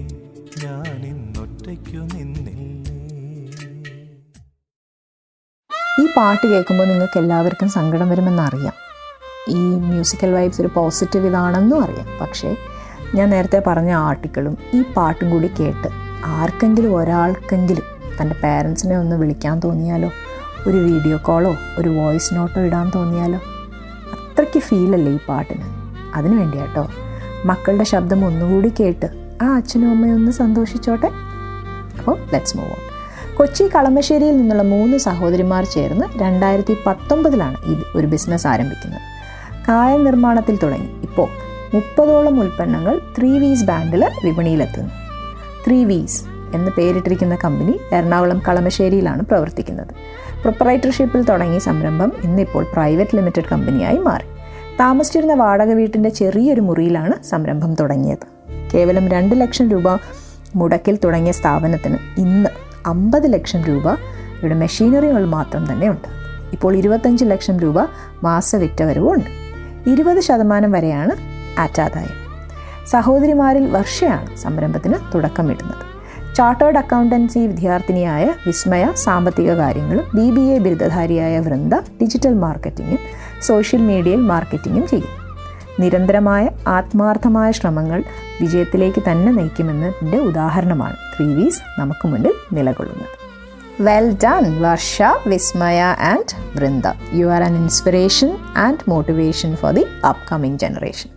[0.63, 2.55] ഞാൻ ഇന്നൊറ്റയ്ക്കു നിന്നില്ലേ?
[6.01, 8.73] ഈ പാട്ട് കേൾക്കുമ്പോൾ നിങ്ങൾക്ക് എല്ലാവർക്കും സങ്കടം വരുമെന്നറിയാം
[9.49, 12.19] ഈ മ്യൂസിക്കൽ വൈബ്സ് ഒരു പോസിറ്റീവ് ഇതാണെന്നും അറിയാം.
[12.21, 12.55] പക്ഷേ
[13.15, 15.87] ഞാൻ നേരത്തെ പറഞ്ഞ ആർട്ടിക്കിളും ഈ പാട്ടും കൂടി കേട്ട്
[16.25, 17.83] ആർക്കെങ്കിലും ഒരാൾക്കെങ്കിലും
[18.21, 20.11] തന്റെ പേരൻസിനെ ഒന്ന് വിളിക്കാൻ തോന്നിയാലോ?
[20.67, 23.37] ഒരു വീഡിയോ കോളോ ഒരു വോയിസ് നോട്ടോ ഇടാൻ തോന്നിയാലോ?
[24.15, 25.65] അത്രയ്ക്ക് ഫീലല്ലേ ഈ പാട്ടിന്?
[26.15, 26.89] അതിനു വേണ്ടിയാട്ടോ.
[27.45, 29.05] മക്കളുടെ ശബ്ദം ഒന്നുകൂടി കേട്ട്
[29.43, 31.07] ആ അച്ഛനും അമ്മയും ഒന്ന് സന്തോഷിച്ചോട്ടെ?
[31.99, 32.83] അപ്പോൾ ലെറ്റ്സ് മൂവ് ഓൺ
[33.35, 39.01] കൊച്ചി കളമശ്ശേരിയിൽ നിന്നുള്ള മൂന്ന് സഹോദരിമാർ ചേർന്ന് രണ്ടായിരത്തി പത്തൊമ്പതിലാണ് ഇത് ഒരു ബിസിനസ് ആരംഭിക്കുന്നത്.
[39.69, 40.89] കായൽ നിർമ്മാണത്തിൽ തുടങ്ങി.
[41.01, 41.27] ഇപ്പോൾ
[41.73, 44.91] മുപ്പതോളം ഉൽപ്പന്നങ്ങൾ ത്രീ വീസ് ബാൻഡിൽ വിപണിയിലെത്തുന്നു.
[45.67, 46.23] ത്രീ വീസ്
[46.55, 49.93] എന്ന് പേരിട്ടിരിക്കുന്ന കമ്പനി എറണാകുളം കളമശ്ശേരിയിലാണ് പ്രവർത്തിക്കുന്നത്.
[50.41, 54.25] പ്രൊപ്പറേറ്റർഷിപ്പിൽ തുടങ്ങിയ സംരംഭം ഇന്നിപ്പോൾ പ്രൈവറ്റ് ലിമിറ്റഡ് കമ്പനിയായി മാറി.
[54.79, 58.27] താമസിച്ചിരുന്ന വാടക വീട്ടിന്റെ ചെറിയൊരു മുറിയിലാണ് സംരംഭം തുടങ്ങിയത്.
[58.73, 59.97] കേവലം രണ്ട് ലക്ഷം രൂപ
[60.55, 62.49] മുടക്കിൽ തുടങ്ങിയ സ്ഥാപനത്തിന് ഇന്ന്
[62.85, 66.07] അമ്പത് ലക്ഷം രൂപ ഇവിടെ മെഷീനറികൾ മാത്രം തന്നെ ഉണ്ട്.
[66.53, 67.75] ഇപ്പോൾ ഇരുപത്തഞ്ച് ലക്ഷം രൂപ
[68.23, 69.29] മാസ വിറ്റവരവും ഉണ്ട്.
[69.89, 71.11] ഇരുപത് ശതമാനം വരെയാണ്
[71.59, 72.27] ആറ്റാദായം.
[72.87, 75.96] സഹോദരിമാരിൽ വർഷയാണ് സംരംഭത്തിന് തുടക്കമിടുന്നത്.
[76.37, 82.99] ചാർട്ടേഡ് അക്കൗണ്ടൻസി വിദ്യാർത്ഥിനിയായ വിസ്മയ സാമ്പത്തിക കാര്യങ്ങളും ബി ബി എ ബിരുദധാരിയായ വൃന്ദ ഡിജിറ്റൽ മാർക്കറ്റിങ്ങും
[83.41, 85.13] സോഷ്യൽ മീഡിയയിൽ മാർക്കറ്റിങ്ങും ചെയ്യും.
[85.79, 88.03] നിരന്തരമായ ആത്മാർത്ഥമായ ശ്രമങ്ങൾ
[88.41, 93.13] വിജയത്തിലേക്ക് തന്നെ നയിക്കുമെന്നതിന്റെ ഉദാഹരണമാണ് ത്രീ വീസ് നമുക്ക് മുന്നിൽ നിലകൊള്ളുന്നത്.
[93.81, 96.87] Well done Varsha Vismaya and Vrinda.
[97.13, 101.09] You are an inspiration and motivation for the upcoming generation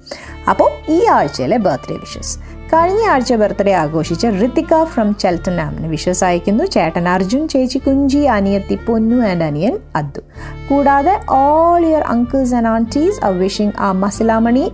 [0.48, 2.34] അപ്പോൾ ഈ ആഴ്ചയിലെ ബർത്ത്ഡേ വിഷസ്
[2.71, 8.75] കഴിഞ്ഞ ആഴ്ച ബർത്ത്ഡേ ആഘോഷിച്ച ഋതിക ഫ്രം ചെൽട്ടൺ ആമിന് വിഷസ് അയക്കുന്നു ചേട്ടൻ അർജുൻ ചേച്ചി കുഞ്ചി അനിയത്തി
[8.87, 10.23] പൊന്നു ആൻഡ് അനിയൻ അദ്ദു
[10.69, 14.65] കൂടാതെ all your uncles and aunties are wishing ആ Masilamani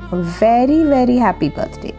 [0.41, 1.93] very very happy birthday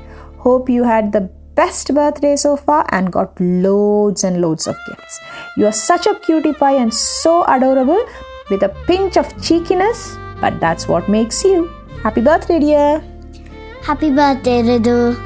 [0.47, 1.21] hope you had the
[1.55, 5.21] best birthday so far and got loads and loads of gifts.
[5.57, 8.05] You are such a cutie pie and so adorable
[8.51, 11.59] with a pinch of cheekiness, but that's what makes you.
[12.03, 13.03] Happy birthday, dear.
[13.83, 15.26] Happy birthday, Ridu.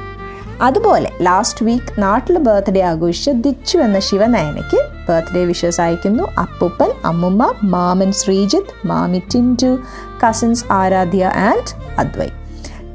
[0.62, 8.12] അതുപോലെ last week നാട്ടിൽ birthday ആഘോഷിച്ച ദിച്ചു എന്ന ശിവനയനയ്ക്ക് birthday wishes അയക്കുന്നു അപ്പൂപ്പൻ അമ്മുമ്മ മാമൻ
[8.12, 9.78] ശ്രീജിത്ത് മാമി Tintu
[10.28, 12.28] cousins Aaradhya and Advai.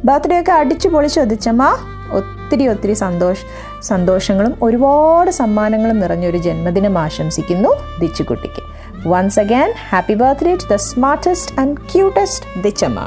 [0.06, 1.78] Birthday ഒക്കെ അടിച്ചു പൊളിച്ചു ഒതിച്ചമ്മ
[2.12, 3.38] ഒത്തിരി ഒത്തിരി സന്തോഷ
[3.82, 8.64] സന്തോഷങ്ങളും ഒരുപാട് സമ്മാനങ്ങളും നിറഞ്ഞൊരു ജന്മദിനം ആശംസിക്കുന്നു ദിച്ചുകുട്ടിക്ക്.
[9.08, 13.00] Once again happy birthday to the smartest and cutest Dichamma.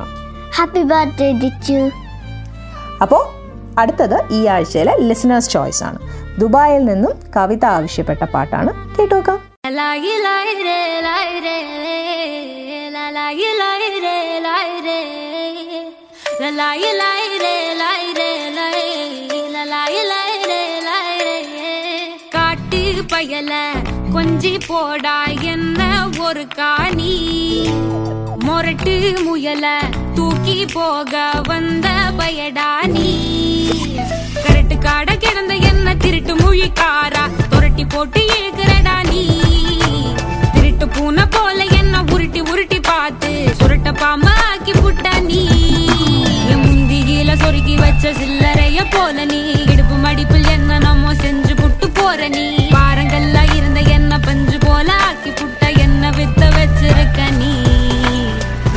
[0.56, 1.90] Happy birthday Dichu.
[3.02, 3.39] അപ്പോൾ
[3.77, 5.99] അടുത്തത് ഈ ആഴ്ചയിലെ ലിസണേഴ്സ് ചോയ്സ് ആണ്
[6.37, 9.39] ദുബായിൽ നിന്നും കവിത ആവശ്യപ്പെട്ട പാട്ടാണ് കേട്ടോക്കാം
[9.77, 11.57] ലായി ലായി രേ ലായി രേ
[12.95, 14.15] ലാ ലായി ലായി രേ
[14.45, 14.99] ലായി രേ
[16.41, 18.87] ലാ ലായി ലായി രേ ലായി രേ ലായി
[19.53, 21.37] ലാ ലായി ലായി രേ ലായി രേ
[22.35, 22.81] காட்டு
[23.13, 23.53] பயல
[24.15, 25.17] கொஞ்சி போடா
[25.53, 25.81] என்ன
[26.27, 27.13] ஒரு காணி
[28.45, 29.65] மொரட்டு முயல
[30.17, 31.13] தூக்கி போக
[31.49, 31.87] வந்த
[32.19, 33.09] பயடா நீ
[34.70, 37.22] கரட்டு காட கிடந்த என்ன திருட்டு முழிக்காரா?
[37.52, 39.22] துரட்டி போட்டு இழுக்கிறடா நீ.
[40.54, 43.30] திருட்டு பூனை போல என்ன உருட்டி உருட்டி பார்த்து
[43.60, 45.40] சுருட்ட பாம்பா ஆக்கி புட்ட நீ.
[46.62, 49.40] முந்தியில சொருக்கி வச்ச சில்லறைய போல நீ.
[49.72, 52.46] இடுப்பு மடிப்பில் என்ன நம்ம செஞ்சு புட்டு போற நீ.
[52.72, 57.52] பாரங்கள்ல இருந்த என்ன பஞ்சு போல ஆக்கி புட்ட என்ன வித்த வச்சிருக்க நீ.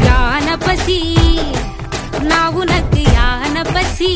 [0.07, 0.99] யான பசி
[2.23, 4.11] நான் உனக்கு யான பசி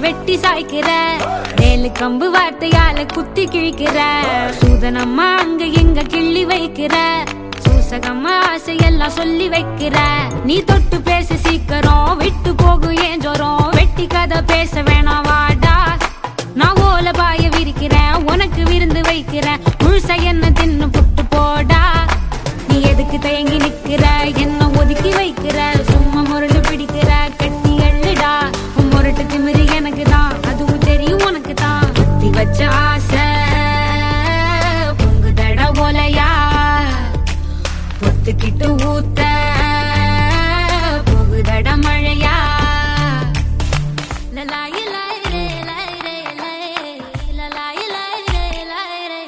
[0.00, 0.88] வெட்டி சாய்க்கிற
[1.56, 3.98] வேலு கம்பு வார்த்தையால குத்தி கிழிக்கிற.
[4.60, 6.94] சூதனம்மா அங்க எங்க கிள்ளி வைக்கிற
[7.64, 9.96] சூசகம்மா ஆசையெல்லாம் சொல்லி வைக்கிற.
[10.44, 13.70] நீ தொட்டு பேச சீக்கிரம் விட்டு போகும் ஏன் ஜோரம்?
[13.70, 15.96] வெட்டி கதை பேச வேணாம் வாடா.
[16.54, 19.60] நான் ஓல பாய விரிக்கிறேன் உனக்கு விருந்து வைக்கிறேன்.
[19.78, 22.06] முழுசா என்ன தின்னு புட்டு போடா.
[22.68, 24.34] நீ எதுக்கு தயங்கி நிக்கிற?
[24.36, 25.82] என்ன ஒதுக்கி வைக்கிற?
[25.90, 27.27] சும்மா முரண்டு பிடிக்கிற?
[29.37, 33.25] திமிரு எனக்கு தான் அதுவும் தெரியும் உனக்கு தான் குத்தி வச்ச ஆசை
[34.99, 36.29] பொங்கு தட ஓலையா
[38.01, 39.21] பொத்துக்கிட்டு ஊத்த
[41.09, 42.35] போகுதட மழையா
[44.37, 46.65] லலாயி லாய் ரே லாய் ரே லாய்
[47.39, 49.21] லலாயி லாய் ரே லாய் ரே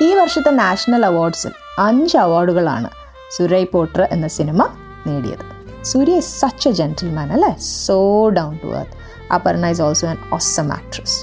[0.00, 1.54] ഈ വർഷത്തെ നാഷണൽ അവാർഡ്സിൽ
[1.86, 2.90] അഞ്ച് അവാർഡുകളാണ്
[3.36, 4.62] സുരൈ പോട്ടർ എന്ന സിനിമ
[5.06, 5.44] നേടിയത്
[5.91, 7.51] Suriya is such a gentleman അല്ലേ?
[7.85, 7.97] So
[8.39, 8.95] down to earth
[9.35, 11.17] Aparna is also an awesome actress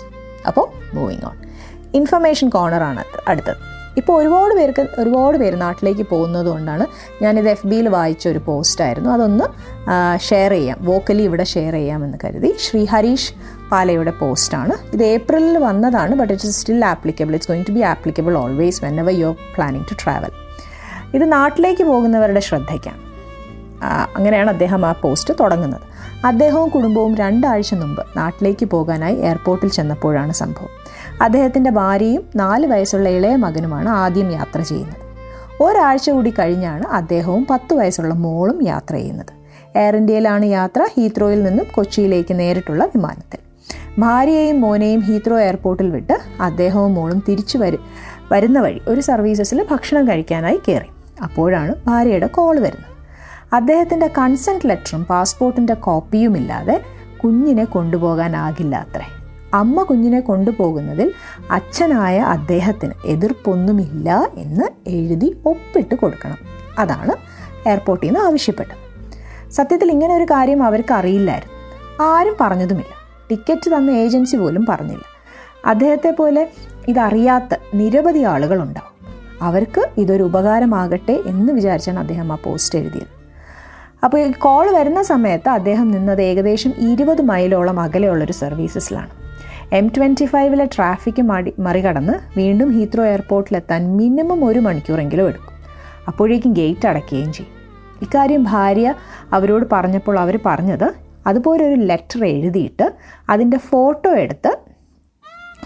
[0.49, 1.39] അപ്പോൾ മൂവിങ് ഓൺ
[2.01, 3.61] ഇൻഫർമേഷൻ കോർണറാണ് അടുത്തത്.
[4.01, 6.85] ഇപ്പോൾ ഒരുപാട് പേർക്ക് ഒരുപാട് പേര് നാട്ടിലേക്ക് പോകുന്നത് കൊണ്ടാണ്
[7.25, 9.47] ഞാനിത് എഫ് ബിയിൽ വായിച്ച ഒരു പോസ്റ്റായിരുന്നു അതൊന്ന്
[10.29, 10.79] ഷെയർ ചെയ്യാം.
[10.89, 12.51] വോക്കലി ഇവിടെ ഷെയർ ചെയ്യാമെന്ന് കരുതി.
[12.65, 13.31] ശ്രീ ഹരീഷ്
[13.71, 18.37] പാലയുടെ പോസ്റ്റാണ് ഇത് ഏപ്രിലിൽ വന്നതാണ് but it is still applicable it's going to be applicable
[18.43, 20.35] always whenever you are planning to travel
[21.17, 23.01] ഇത് നാട്ടിലേക്ക് പോകുന്നവരുടെ ശ്രദ്ധയ്ക്കാണ്.
[24.17, 25.81] അങ്ങനെയാണ് അദ്ദേഹം ആ പോസ്റ്റ് തുടങ്ങുന്നത്.
[26.27, 30.69] അദ്ദേഹവും കുടുംബവും രണ്ടാഴ്ച മുമ്പ് നാട്ടിലേക്ക് പോകാനായി എയർപോർട്ടിൽ ചെന്നപ്പോഴാണ് സംഭവം.
[31.23, 35.05] അദ്ദേഹത്തിന്റെ ഭാര്യയും നാല് വയസ്സുള്ള ഇളയ മകനുമാണ് ആദ്യം യാത്ര ചെയ്യുന്നത്.
[35.63, 39.45] ഒരാഴ്ച കൂടി കഴിഞ്ഞാണ് അദ്ദേഹവും പത്ത് വയസ്സുള്ള മോളും യാത്ര ചെയ്യുന്നത്.
[39.79, 43.39] എയർ ഇന്ത്യയിലാണ് യാത്ര ഹീത്രോയിൽ നിന്നും കൊച്ചിയിലേക്ക് നേരിട്ടുള്ള വിമാനത്തിൽ.
[43.99, 47.81] ഭാര്യയെയും മോനെയും ഹീത്രോ എയർപോർട്ടിൽ വിട്ട് അദ്ദേഹവും മോളും തിരിച്ചു വരും
[48.33, 50.87] വരുന്ന വഴി ഒരു സർവീസസിൽ ഭക്ഷണം കഴിക്കാനായി കയറി.
[51.23, 52.94] അപ്പോഴാണ് ഭാര്യയുടെ കോൾ വരുന്നത്.
[53.55, 56.83] അദ്ദേഹത്തിന്റെ കൺസെന്റ് ലെറ്ററും പാസ്പോർട്ടിന്റെ കോപ്പിയും ഇല്ലാതെ
[57.25, 59.07] കുഞ്ഞിനെ കൊണ്ടുപോകാനാകില്ല അത്രേ.
[59.55, 61.13] അമ്മ കുഞ്ഞിനെ കൊണ്ടുപോകുന്നതിൽ
[61.51, 66.37] അച്ഛനായ അദ്ദേഹത്തിന് എതിർപ്പൊന്നുമില്ല എന്ന് എഴുതി ഒപ്പിട്ട് കൊടുക്കണം.
[66.79, 67.13] അതാണ്
[67.69, 68.85] എയർപോർട്ടിൽ നിന്ന് ആവശ്യപ്പെട്ടത്.
[69.51, 71.55] സത്യത്തിൽ ഇങ്ങനെ ഒരു കാര്യം അവർക്ക് അറിയില്ലായിരുന്നു.
[72.05, 72.95] ആരും പറഞ്ഞതുമില്ല.
[73.31, 75.05] ടിക്കറ്റ് തന്ന ഏജൻസി പോലും പറഞ്ഞില്ല.
[75.65, 76.51] അദ്ദേഹത്തെ പോലെ
[76.89, 79.07] ഇതറിയാത്ത നിരവധി ആളുകളുണ്ടാവും.
[79.43, 83.24] അവർക്ക് ഇതൊരു ഉപകാരമാകട്ടെ എന്ന് വിചാരിച്ചാണ് അദ്ദേഹം ആ പോസ്റ്റ് എഴുതിയത്.
[84.05, 89.11] അപ്പോൾ ഈ കോൾ വരുന്ന സമയത്ത് അദ്ദേഹം നിന്നത് ഏകദേശം ഇരുപത് മൈലോളം അകലെയുള്ളൊരു സർവീസസിലാണ്
[89.75, 95.55] എം ട്വന്റി ഫൈവിലെ ട്രാഫിക് മടി മറികടന്ന് വീണ്ടും ഹീത്രോ എയർപോർട്ടിലെത്താൻ മിനിമം ഒരു മണിക്കൂറെങ്കിലും എടുക്കും.
[96.09, 97.55] അപ്പോഴേക്കും ഗേറ്റ് അടയ്ക്കുകയും ചെയ്യും.
[98.03, 98.95] ഇക്കാര്യം ഭാര്യ
[99.33, 100.95] അവരോട് പറഞ്ഞപ്പോൾ അവർ പറഞ്ഞത്
[101.27, 102.93] അതുപോലെ ഒരു ലെറ്റർ എഴുതിയിട്ട്
[103.31, 104.59] അതിന്റെ ഫോട്ടോ എടുത്ത്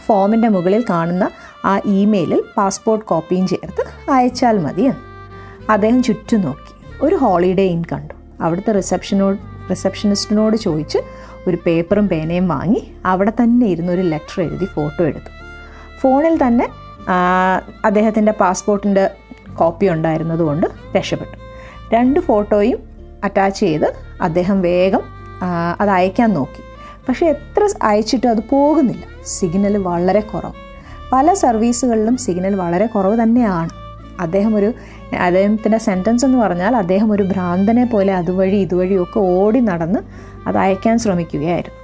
[0.06, 1.30] ഫോമിന്റെ മുകളിൽ കാണുന്ന
[1.64, 5.72] ആ ഇമെയിലിൽ പാസ്പോർട്ട് കോപ്പിയും ചേർത്ത് അയച്ചാൽ മതി എന്ന്.
[5.72, 7.04] അദ്ദേഹം ചുറ്റും നോക്കി.
[7.04, 8.17] ഒരു ഹോളിഡേ ഇൻ കണ്ടു.
[8.40, 9.38] അവിടുത്തെ റിസപ്ഷനോട്
[9.70, 10.98] റിസപ്ഷനിസ്റ്റിനോട് ചോദിച്ച്
[11.46, 15.30] ഒരു പേപ്പറും പേനയും വാങ്ങി അവിടെ തന്നെ ഇരുന്ന് ഒരു ലെറ്റർ എഴുതി ഫോട്ടോ എടുത്തു.
[16.00, 16.68] ഫോണിൽ തന്നെ
[17.84, 19.10] അദ്ദേഹത്തിന്റെ പാസ്പോർട്ടിന്റെ
[19.58, 20.66] കോപ്പി ഉണ്ടായിരുന്നതുകൊണ്ട്
[20.96, 21.36] രക്ഷപ്പെട്ടു.
[21.94, 22.78] രണ്ട് ഫോട്ടോയും
[23.24, 25.00] അറ്റാച്ച് ചെയ്ത് അദ്ദേഹം വേഗം
[25.80, 26.62] അത് അയക്കാൻ നോക്കി.
[27.08, 29.04] പക്ഷേ എത്ര അയച്ചിട്ടും അത് പോകുന്നില്ല.
[29.26, 30.52] സിഗ്നൽ വളരെ കുറവ്.
[31.12, 33.70] പല സർവീസുകളിലും സിഗ്നൽ വളരെ കുറവ് തന്നെയാണ്.
[34.20, 34.72] അദ്ദേഹം ഒരു
[35.16, 39.98] അദ്ദേഹത്തിന്റെ സെന്റൻസ് എന്ന് പറഞ്ഞാൽ അദ്ദേഹം ഒരു ഭ്രാന്തനെ പോലെ അതുവഴി ഇതുവഴിയൊക്കെ ഓടി നടന്ന്
[40.48, 41.78] അത് അയക്കാൻ ശ്രമിക്കുകയായിരുന്നു.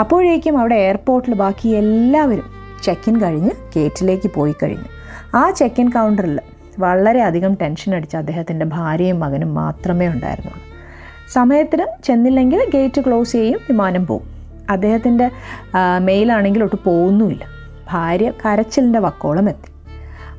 [0.00, 2.46] അപ്പോഴേക്കും അവിടെ എയർപോർട്ടിൽ ബാക്കി എല്ലാവരും
[2.84, 4.88] ചെക്ക് ഇൻ കഴിഞ്ഞ് ഗേറ്റിലേക്ക് പോയി കഴിഞ്ഞു.
[5.34, 6.40] ആ ചെക്ക് ഇൻ കൗണ്ടറിൽ
[6.78, 10.62] വളരെയധികം ടെൻഷൻ അടിച്ച അദ്ദേഹത്തിന്റെ ഭാര്യയും മകനും മാത്രമേ ഉണ്ടായിരുന്നുള്ളൂ.
[11.32, 14.26] സമയത്തിന് ചെന്നില്ലെങ്കിൽ ഗേറ്റ് ക്ലോസ് ചെയ്യും വിമാനം പോവും.
[14.70, 15.30] അദ്ദേഹത്തിന്റെ
[15.98, 17.44] മെയിലാണെങ്കിൽ ഒട്ട് പോകുന്നുമില്ല
[17.90, 19.69] ഭാര്യ കരച്ചിലിന്റെ വക്കോളം എത്തി.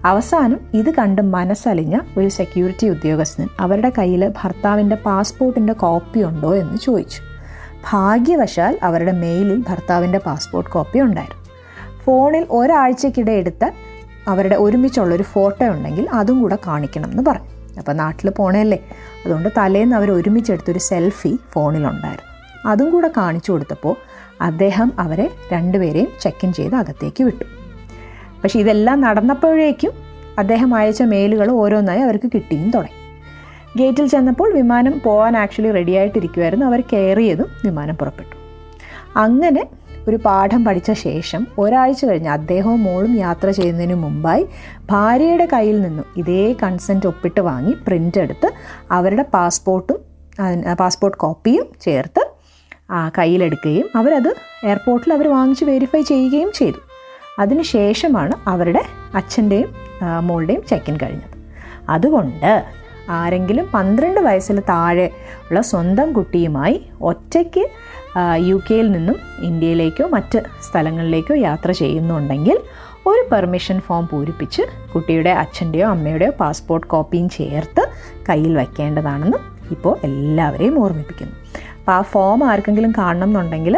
[0.05, 7.21] അവസാനം ഇത് കണ്ട് മനസ്സലിഞ്ഞ ഒരു സെക്യൂരിറ്റി ഉദ്യോഗസ്ഥൻ അവരുടെ കയ്യിൽ ഭർത്താവിന്റെ പാസ്പോർട്ടിന്റെ കോപ്പി ഉണ്ടോ എന്ന് ചോദിച്ചു.
[7.91, 11.41] ഭാഗ്യവശാൽ അവരുടെ മെയിലിൽ ഭർത്താവിന്റെ പാസ്പോർട്ട് കോപ്പി ഉണ്ടായിരുന്നു.
[12.03, 13.71] ഫോണിൽ ഒരാഴ്ചക്കിടെ എടുത്ത
[14.27, 17.77] അവരുടെ ഒരുമിച്ചുള്ളൊരു ഫോട്ടോ ഉണ്ടെങ്കിൽ അതും കൂടെ കാണിക്കണം എന്ന് പറഞ്ഞു.
[17.77, 18.85] അപ്പോൾ നാട്ടിൽ പോണേല്ലേ?
[19.25, 23.95] അതുകൊണ്ട് തലേന്ന് അവർ ഒരുമിച്ചെടുത്തൊരു സെൽഫി ഫോണിലുണ്ടായിരുന്നു അതും കൂടെ കാണിച്ചു കൊടുത്തപ്പോൾ
[24.41, 27.60] അദ്ദേഹം അവരെ രണ്ടുപേരെയും ചെക്ക് ഇൻ ചെയ്ത് അകത്തേക്ക് വിട്ടു.
[28.43, 29.93] പക്ഷെ ഇതെല്ലാം നടന്നപ്പോഴേക്കും
[30.39, 32.97] അദ്ദേഹം അയച്ച മെയിലുകൾ ഓരോന്നായി അവർക്ക് കിട്ടിയും തുടങ്ങി.
[33.77, 38.35] ഗേറ്റിൽ ചെന്നപ്പോൾ വിമാനം പോകാൻ ആക്ച്വലി റെഡി ആയിട്ടിരിക്കുമായിരുന്നു അവർ കയറിയതും വിമാനം പുറപ്പെട്ടു.
[39.17, 39.63] അങ്ങനെ
[40.07, 44.47] ഒരു പാഠം പഠിച്ച ശേഷം ഒരാഴ്ച കഴിഞ്ഞ് അദ്ദേഹവും മോളും യാത്ര ചെയ്യുന്നതിന് മുമ്പായി
[44.91, 48.49] ഭാര്യയുടെ കയ്യിൽ നിന്നും ഇതേ കൺസെന്റ് ഒപ്പിട്ട് വാങ്ങി പ്രിന്റ് എടുത്ത്
[48.91, 49.99] അവരുടെ പാസ്പോർട്ടും
[50.79, 52.23] പാസ്പോർട്ട് കോപ്പിയും ചേർത്ത്
[53.17, 54.31] കയ്യിലെടുക്കുകയും അവരത്
[54.63, 56.79] എയർപോർട്ടിൽ അവർ വാങ്ങിച്ച് വെരിഫൈ ചെയ്യുകയും ചെയ്തു.
[57.41, 58.83] അതിനുശേഷമാണ് അവരുടെ
[59.15, 59.69] അച്ഛന്റെയും
[60.27, 61.37] മോളുടെയും ചെക്കൻ കഴിഞ്ഞത്.
[61.89, 62.51] അതുകൊണ്ട്
[63.09, 65.07] ആരെങ്കിലും പന്ത്രണ്ട് വയസ്സിൽ താഴെ
[65.49, 67.63] ഉള്ള സ്വന്തം കുട്ടിയുമായി ഒറ്റയ്ക്ക്
[68.49, 72.57] യു കെയിൽ നിന്നും ഇന്ത്യയിലേക്കോ മറ്റ് സ്ഥലങ്ങളിലേക്കോ യാത്ര ചെയ്യുന്നുണ്ടെങ്കിൽ
[73.07, 74.63] ഒരു പെർമിഷൻ ഫോം പൂരിപ്പിച്ച്
[74.93, 77.83] കുട്ടിയുടെ അച്ഛന്റെയോ അമ്മയുടെയോ പാസ്പോർട്ട് കോപ്പിയും ചേർത്ത്
[78.29, 79.39] കയ്യിൽ വയ്ക്കേണ്ടതാണെന്ന്
[79.71, 81.35] ഇപ്പോൾ എല്ലാവരെയും ഓർമ്മിപ്പിക്കുന്നു.
[81.79, 83.75] അപ്പോൾ ആ ഫോം ആർക്കെങ്കിലും കാണണം എന്നുണ്ടെങ്കിൽ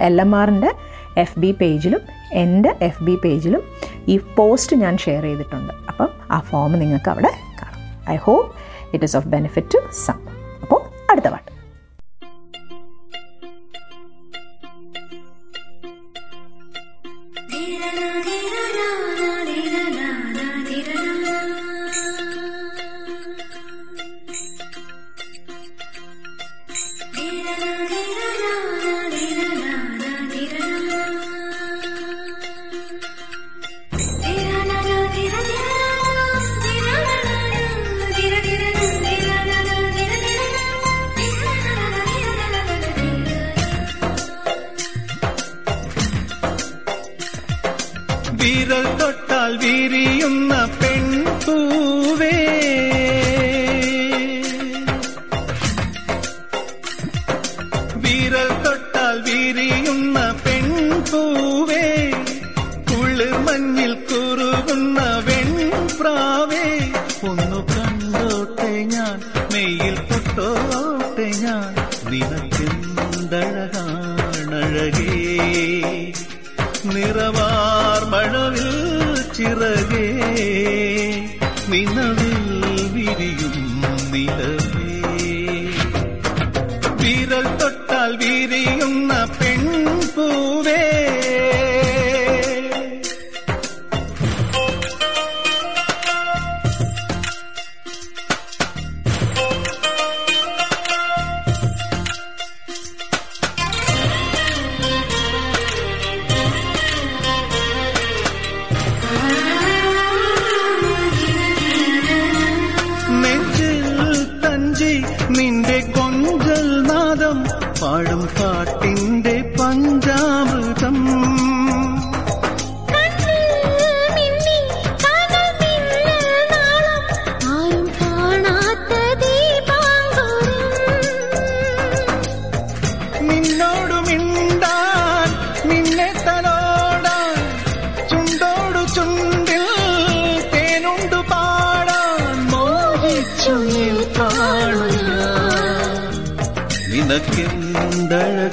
[0.00, 0.70] എൽ എം ആറിന്റെ
[1.16, 2.00] എഫ് ബി പേജിലും
[2.32, 3.62] എന്റെ എഫ് ബി പേജിലും
[4.08, 5.72] ഈ പോസ്റ്റ് ഞാൻ ഷെയർ ചെയ്തിട്ടുണ്ട്.
[5.88, 7.30] അപ്പം ആ ഫോം നിങ്ങൾക്ക് അവിടെ
[7.62, 8.10] കാണാം.
[8.10, 8.52] I hope
[8.94, 10.14] it is of benefit to some
[10.62, 11.57] അപ്പോൾ അടുത്ത പാട്ട്.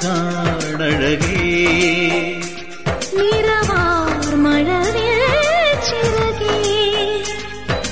[0.06, 1.36] നിനക്കെന്തഴകാണഴകേ
[3.16, 5.22] നിറവാർ മഴവിൽ
[5.88, 6.58] ചിറകേ.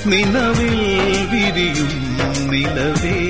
[0.05, 0.77] നിലവിൽ
[1.31, 1.91] വിരിയും
[2.49, 3.24] നിലവേ.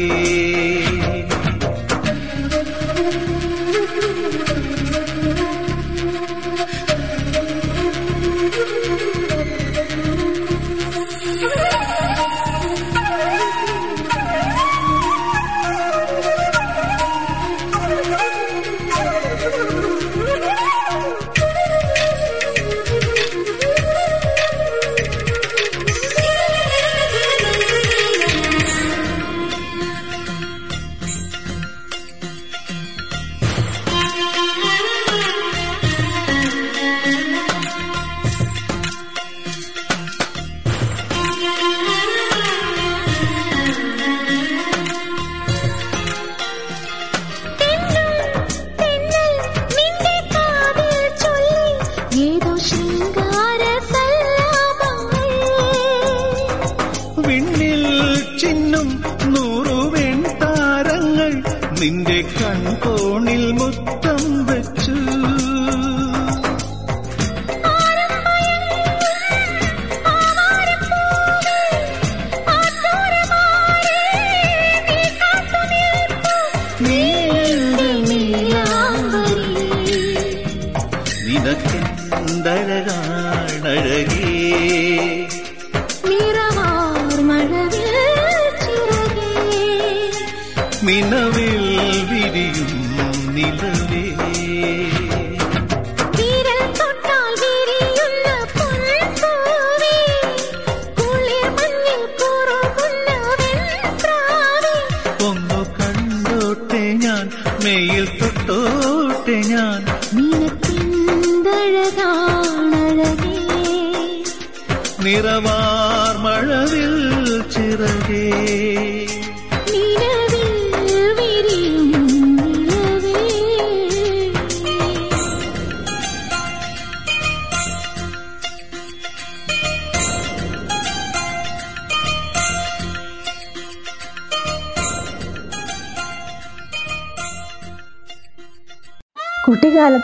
[115.06, 115.55] നിറവാർ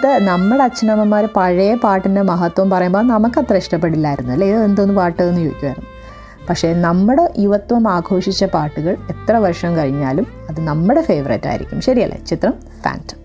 [0.02, 4.48] കുട്ടിക്കാലത്ത് നമ്മുടെ അച്ഛനമ്മമാർ പഴയ പാട്ടിന്റെ മഹത്വം പറയുമ്പോൾ നമുക്കത്ര ഇഷ്ടപ്പെടില്ലായിരുന്നു അല്ലേ?
[4.48, 5.90] ഇത് എന്തോന്ന് പാട്ട് എന്ന് ചോദിക്കുമായിരുന്നു
[6.50, 11.82] പക്ഷേ നമ്മുടെ യുവത്വം ആഘോഷിച്ച പാട്ടുകൾ എത്ര വർഷം കഴിഞ്ഞാലും അത് നമ്മുടെ ഫേവറേറ്റ് ആയിരിക്കും.
[11.82, 12.18] ശരിയല്ലേ?
[12.28, 13.18] ചിത്രം ഫാന്റം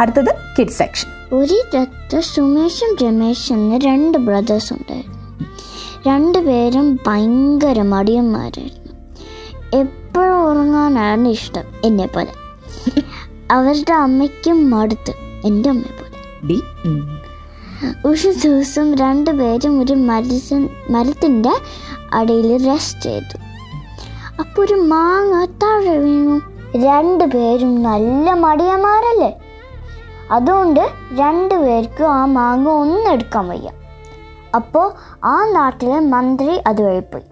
[0.00, 5.18] അടുത്തത് കിഡ് സെക്ഷൻ ഒരിടത്ത് സുമേഷും രമേശും എന്ന രണ്ട് ബ്രദേഴ്സ് ഉണ്ടായിരുന്നു.
[6.06, 8.92] രണ്ടുപേരും ഭയങ്കര മടിയന്മാരായിരുന്നു.
[9.74, 12.32] എപ്പോഴും ഉറങ്ങാനാണ് ഇഷ്ടം എന്നെ പോലെ
[13.50, 15.23] അവരുടെ അമ്മയ്ക്കും മടുത്ത്.
[15.44, 16.46] എന്റെ അമ്മയെ പോലെ.
[16.46, 16.62] ഡി?
[18.06, 20.54] ഒരു ദിവസം രണ്ടുപേരും ഒരു മരസ
[20.90, 21.50] മരത്തിന്റെ
[22.12, 23.38] അടിയിൽ റെസ്റ്റ് ചെയ്തു.
[24.40, 26.40] അപ്പോൾ ഒരു മാങ്ങ താഴെ വീണു.
[26.76, 29.38] രണ്ടുപേരും നല്ല മടിയന്മാരല്ലേ?
[30.30, 30.80] അതുകൊണ്ട്
[31.12, 33.70] രണ്ടുപേർക്കും ആ മാങ്ങ ഒന്നും എടുക്കാൻ വയ്യ.
[34.54, 34.92] അപ്പോൾ
[35.24, 37.22] ആ നാട്ടിലെ മന്ത്രി അതുവഴി പോയി.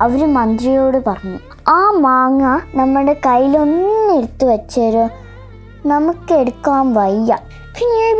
[0.00, 5.08] അവർ മന്ത്രിയോട് പറഞ്ഞു ആ മാങ്ങ നമ്മുടെ കയ്യിലൊന്നും എടുത്തു വെച്ചേരോ.
[5.86, 7.38] നമുക്ക് എടുക്കാൻ വയ്യ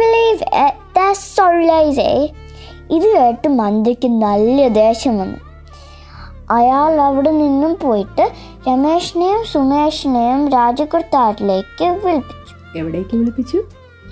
[0.00, 0.70] ബിലീവ്
[1.12, 2.28] സോ lazy.
[2.90, 5.38] ഇത് കേട്ട് മന്ത്രിക്ക് നല്ല ദേഷ്യം വന്നു.
[6.50, 8.30] അയാൾ അവിടെ നിന്നും പോയിട്ട്
[8.68, 12.78] രമേശിനെയും സുമേഷിനെയും രാജകൊട്ടാരത്തിലേക്ക് വിളിപ്പിച്ചു.
[12.78, 13.62] എവിടേക്ക് വിളിപ്പിച്ചു?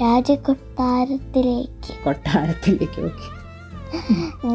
[0.02, 2.04] രാജകൊട്ടാരത്തിലേക്ക്.
[2.04, 3.10] കൊട്ടാരത്തിലേക്ക്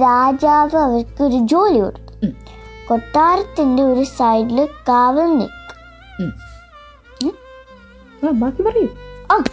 [0.02, 2.28] രാജാവ് അവർക്ക് ഒരു ജോലി കൊടുത്തു.
[2.90, 6.47] കൊട്ടാരത്തിന്റെ ഒരു സൈഡിൽ കാവൽ നിൽക്കും.
[8.24, 8.88] ബാക്കി പറയൂ.
[9.32, 9.44] ആ.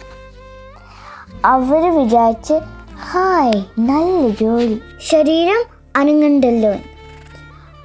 [1.45, 2.53] അവർ വിചാരിച്ച്
[2.95, 4.81] ഹായ് നല്ല ജോലി.
[5.03, 5.63] ശരീരം
[5.95, 6.71] അനങ്ങണ്ടല്ലോ.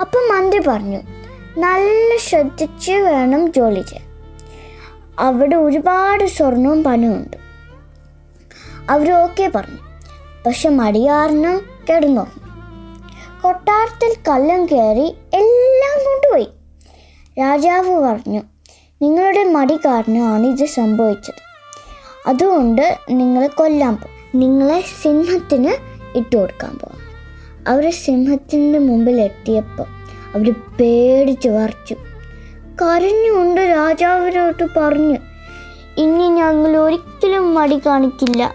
[0.00, 1.00] അപ്പം മന്ത്രി പറഞ്ഞു
[1.58, 4.10] നല്ല ശ്രദ്ധിച്ച് വേണം ജോലി ചെയ്യാൻ.
[5.18, 7.36] അവിടെ ഒരുപാട് സ്വർണവും ഉണ്ട്.
[8.90, 9.78] അവർ ഓക്കെ പറഞ്ഞു.
[10.46, 12.40] പക്ഷെ മടിയാറിന് കിടന്നുറങ്ങി
[13.42, 16.48] കൊട്ടാരത്തിൽ കള്ളം കയറി എല്ലാം കൊണ്ടുപോയി.
[17.38, 18.42] രാജാവ് പറഞ്ഞു
[19.02, 21.42] നിങ്ങളുടെ മടി കാരണമാണ് ഇത് സംഭവിച്ചത്.
[22.26, 25.72] അതുകൊണ്ട് നിങ്ങളെ കൊല്ലാൻ പോകും നിങ്ങളെ സിംഹത്തിന്
[26.18, 26.98] ഇട്ട് കൊടുക്കാൻ പോകും
[27.68, 29.86] അവർ സിംഹത്തിന്റെ മുമ്പിൽ എത്തിയപ്പോൾ
[30.34, 31.94] അവർ പേടിച്ച് വറച്ചു.
[32.82, 35.18] കരഞ്ഞുകൊണ്ട് രാജാവിനോട്ട് പറഞ്ഞു
[35.98, 38.52] ഇനി ഞങ്ങൾ ഒരിക്കലും മടി കാണിക്കില്ല.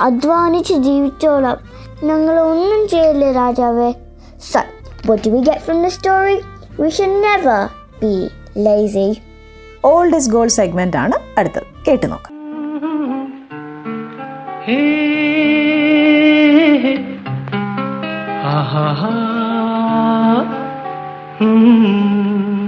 [0.00, 1.58] അധ്വാനിച്ച് ജീവിച്ചോളാം.
[2.04, 3.92] ഞങ്ങൾ ഒന്നും ചെയ്യില്ല രാജാവേ.
[4.52, 4.64] Sir
[5.06, 6.38] what do we get from the story?
[6.80, 7.60] We should never
[8.02, 8.14] be
[8.68, 9.31] lazy.
[9.84, 11.62] Old is gold segment ആണ് അടുത്തത്.
[11.88, 12.32] കേട്ടു നോക്കാം.
[21.44, 22.61] मेरे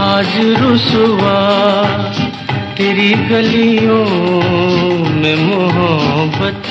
[0.00, 1.40] आज रुसवा
[2.76, 4.04] तेरी गलियों
[5.14, 6.62] में मोहब्बत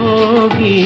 [0.00, 0.84] होगी।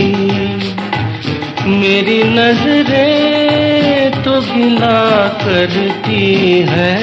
[1.71, 6.27] मेरी नज़रें तो गिला करती
[6.69, 6.97] है।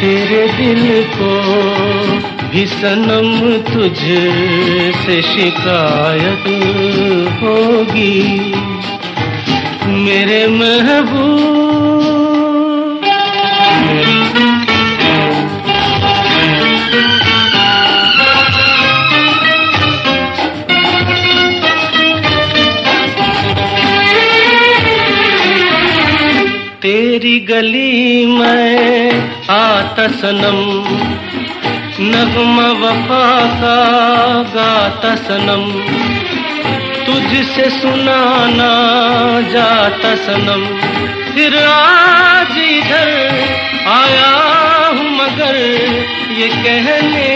[0.00, 0.84] तेरे दिल
[1.16, 1.32] को
[2.48, 3.28] भी सनम
[3.72, 3.98] तुझ
[5.00, 6.44] से शिकायत
[7.42, 8.22] होगी।
[10.04, 11.63] मेरे महबूब
[27.48, 29.12] गली में
[29.50, 30.58] आता सनम।
[32.00, 33.78] नगमा वफा का
[34.54, 35.64] गाता सनम।
[37.06, 38.70] तुझसे सुनाना
[39.50, 40.64] जाता सनम।
[41.34, 43.10] फिर आज इधर
[43.88, 44.32] आया
[44.88, 45.56] हूँ मगर
[46.32, 47.28] ये कहने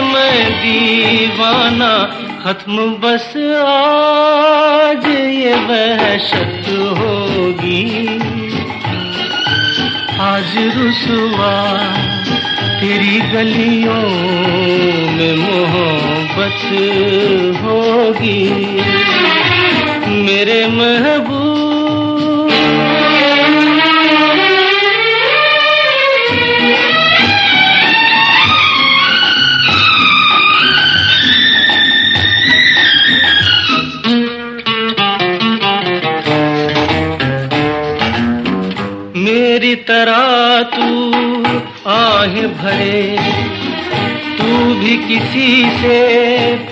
[0.00, 1.92] मैं दीवाना।
[2.44, 3.32] खत्म बस
[3.64, 7.80] आज ये वहशत होगी।
[10.20, 11.52] आज रुसवा
[12.80, 14.02] तेरी गलियों
[15.16, 16.60] में मोहब्बत
[17.62, 18.42] होगी।
[20.24, 21.39] मेरे महबूब
[39.90, 40.88] तरह तू,
[41.90, 43.18] आह भरे।
[44.38, 45.98] तू भी किसी से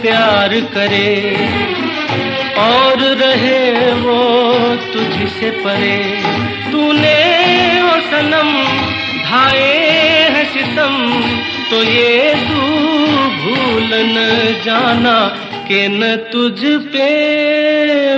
[0.03, 1.15] प्यार करे,
[2.59, 4.21] और रहे वो
[4.93, 5.99] तुझसे परे।
[6.73, 7.19] तूने
[7.83, 8.53] वो सनम
[9.25, 9.77] ढाए
[10.35, 10.45] है
[11.71, 12.61] तो ये तू
[13.41, 14.17] भूल न
[14.65, 15.19] जाना
[15.69, 16.61] कि न तुझ
[16.93, 17.09] पे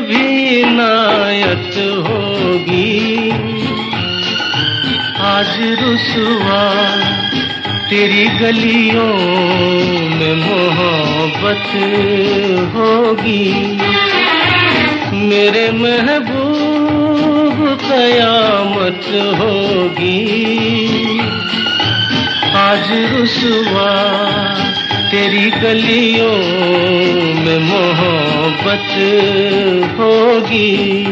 [0.01, 1.75] भी नायत
[2.07, 3.50] होगी।
[5.31, 6.63] आज रुसवा
[7.91, 9.15] तेरी गलियों
[10.17, 11.67] में मोहब्बत
[12.75, 13.49] होगी।
[15.29, 20.25] मेरे महबूब कयामत होगी।
[22.57, 23.93] आज रुसवा
[25.11, 26.39] तेरी गलियों
[27.45, 28.89] में मोहब्बत
[30.01, 31.07] होगी।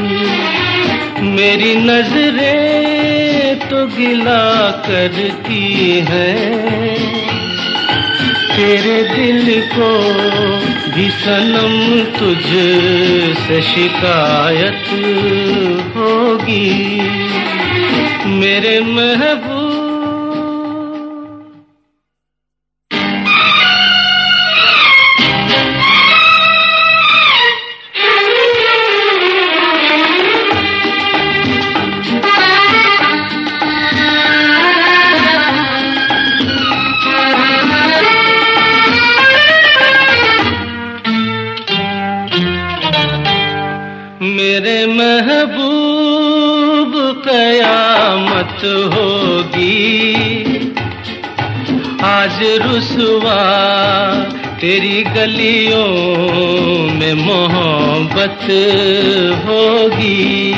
[1.23, 2.98] मेरी नज़रें
[3.79, 5.65] तो गिला करती
[6.09, 6.31] है।
[8.57, 9.91] तेरे दिल को
[10.95, 11.75] भी सनम
[12.19, 12.43] तुझ
[13.43, 14.89] से शिकायत
[15.97, 16.71] होगी।
[18.35, 19.58] मेरे महबूब
[59.47, 60.55] होगी।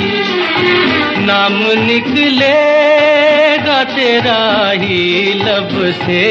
[1.18, 6.24] नाम निकलेगा तेरा ही लब से।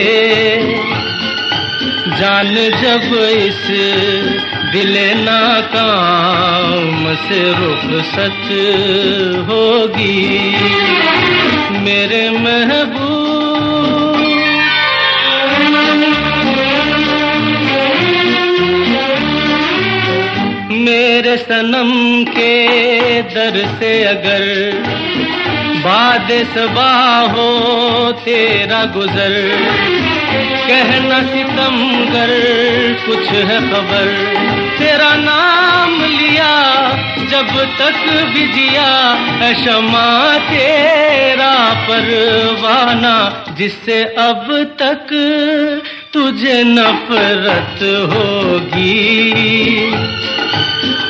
[2.20, 3.68] जान जब इस
[4.72, 8.44] दिल नाकाम से रुखसत
[9.50, 10.56] होगी।
[11.80, 13.19] मेरे महबूब
[21.20, 22.68] मेरे सनम के
[23.22, 24.72] दर से अगर
[25.76, 26.32] बाद
[27.32, 29.66] हो तेरा गुजर।
[30.68, 32.30] कहना सितम कर,
[33.06, 34.06] कुछ है खबर।
[34.80, 36.90] तेरा नाम लिया,
[37.30, 39.16] जब तक भी जिया
[39.54, 45.08] क्षमा तेरा परवाना। जिससे अब तक
[46.14, 49.20] तुझे नफरत होगी।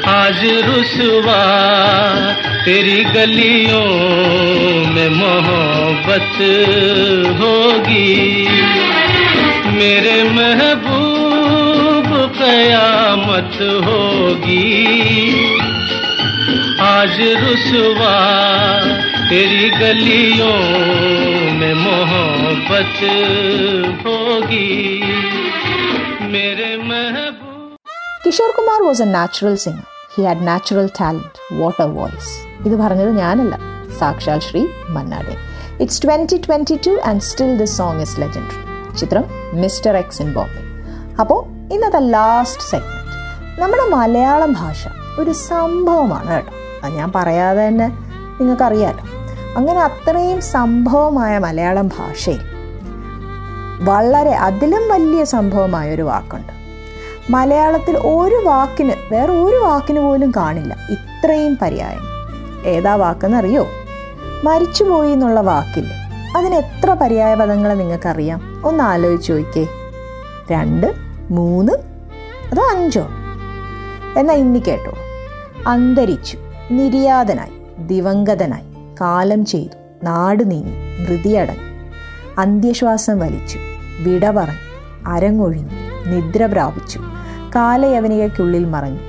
[0.07, 1.41] आज रुसवा
[2.65, 3.87] तेरी गलियों
[4.93, 6.35] में मोहब्बत
[7.41, 8.47] होगी।
[9.77, 14.85] मेरे महबूब कयामत होगी।
[16.81, 18.15] आज रुसवा
[19.29, 20.59] तेरी गलियों
[21.53, 22.99] में मोहब्बत
[24.05, 25.01] होगी।
[28.29, 32.33] Kishore Kumar was a natural singer he had natural talent what a voice
[32.67, 33.59] ഇത് പറഞ്ഞത് ഞാനല്ല.
[33.99, 35.35] സാക്ഷാൽ Shri Manna Dey.
[35.79, 39.23] It's twenty twenty two and still this song is legendary ചിത്രം
[39.61, 40.61] മിസ്റ്റർ എക്സ് ഇൻ ബോംബെ
[41.19, 44.87] അപ്പോൾ ഇന്നത്തെ ലാസ്റ്റ് സെഗ്മെന്റ് നമ്മുടെ മലയാളം ഭാഷ
[45.19, 46.53] ഒരു സംഭവമാണ് കേട്ടോ.
[46.83, 47.87] അത് ഞാൻ പറയാതെ തന്നെ
[48.39, 49.03] നിങ്ങൾക്കറിയാലോ.
[49.57, 52.41] അങ്ങനെ അത്രയും സംഭവമായ മലയാളം ഭാഷയിൽ
[53.81, 56.58] വളരെ അതിലും വലിയ സംഭവമായ ഒരു വാക്കുണ്ട്.
[57.29, 60.75] മലയാളത്തിൽ ഒരു വാക്കിന് വേറെ ഒരു വാക്കിന് പോലും കാണില്ല.
[60.89, 62.01] ഇത്രയും പര്യായം.
[62.65, 63.67] ഏതാ വാക്കെന്നറിയോ?
[64.43, 65.95] മരിച്ചുപോയി എന്നുള്ള വാക്കില്ലേ?
[66.37, 68.61] അതിന് എത്ര പര്യായ പദങ്ങൾ നിങ്ങൾക്കറിയാം?
[68.65, 69.67] ഒന്ന് ആലോചിച്ച് നോക്കേ
[70.51, 70.93] രണ്ട്
[71.31, 71.73] മൂന്ന്
[72.51, 73.07] അതോ അഞ്ചോ?
[74.17, 74.93] എന്നാൽ ഇന്ന് കേട്ടോ.
[75.67, 76.37] അന്തരിച്ചു
[76.71, 81.89] നിര്യാതനായി ദിവംഗതനായി കാലം ചെയ്തു നാട് നീങ്ങി ധൃതിയടങ്ങി
[82.37, 83.59] അന്ത്യശ്വാസം വലിച്ചു
[83.99, 84.69] വിട പറഞ്ഞു
[85.07, 86.99] അരങ്ങൊഴിഞ്ഞു നിദ്ര പ്രാപിച്ചു
[87.55, 88.99] കാലയവനികയ്ക്കുള്ളിൽ മറഞ്ഞു.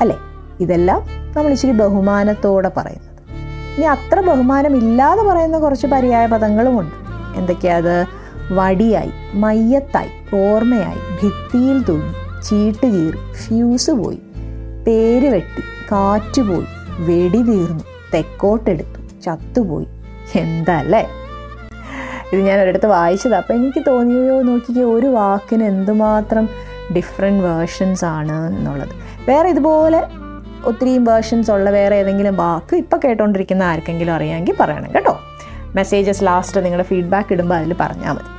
[0.00, 0.18] അല്ലേ?
[0.60, 1.02] ഇതെല്ലാം
[1.36, 3.12] നമ്മൾ ഇച്ചിരി ബഹുമാനത്തോടെ പറയുന്നത്.
[3.76, 6.94] ഇനി അത്ര ബഹുമാനം ഇല്ലാതെ പറയുന്ന കുറച്ച് പര്യായ പദങ്ങളുമുണ്ട്.
[7.38, 8.06] എന്തൊക്കെയാത്
[8.52, 14.18] വടിയായി മയ്യത്തായി ഓർമ്മയായി ഭിത്തിയിൽ തൂങ്ങി ചീട്ട് കീറി ഫ്യൂസ് പോയി
[14.86, 16.66] പേര് വെട്ടി കാറ്റുപോയി
[16.98, 17.84] വെടി തീർന്നു
[18.14, 19.86] തെക്കോട്ടെടുത്തു ചത്തുപോയി.
[20.34, 21.08] എന്താല്ലേ
[22.32, 23.34] ഇത് ഞാൻ ഒരിടത്ത് വായിച്ചത്.
[23.34, 24.42] അപ്പം എനിക്ക് തോന്നിയോ?
[24.42, 26.48] നോക്കിക്കോ ഒരു വാക്കിന് എന്തുമാത്രം
[26.92, 28.94] ഡിഫറെന്റ് വേർഷൻസ് ആണ് എന്നുള്ളത്.
[29.28, 30.02] വേറെ ഇതുപോലെ
[30.64, 35.20] ഒത്തിരിയും വേർഷൻസ് ഉള്ള വേറെ ഏതെങ്കിലും വാക്ക് ഇപ്പം കേട്ടോണ്ടിരിക്കുന്ന ആർക്കെങ്കിലും അറിയാമെങ്കിൽ പറയണം കേട്ടോ.
[35.74, 38.30] മെസ്സേജസ് ലാസ്റ്റ് നിങ്ങളുടെ ഫീഡ്ബാക്ക് ഇടുമ്പോൾ അതിൽ പറഞ്ഞാൽ മതി.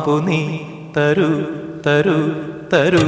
[0.00, 0.38] മാപ്പു നീ
[0.94, 1.28] തരൂ
[1.84, 2.18] തരൂ
[2.72, 3.04] തരൂ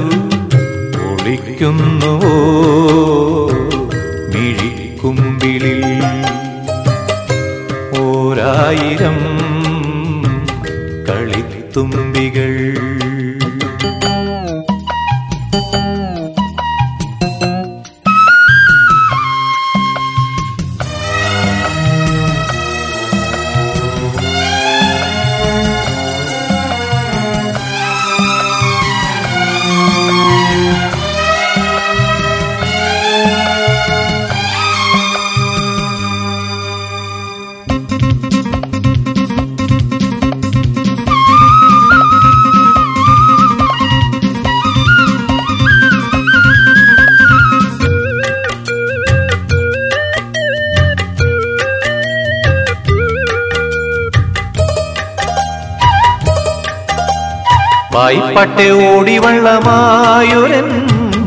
[58.43, 60.65] വായ്പട്ടെ ഓടി വള്ളമായൊരൻ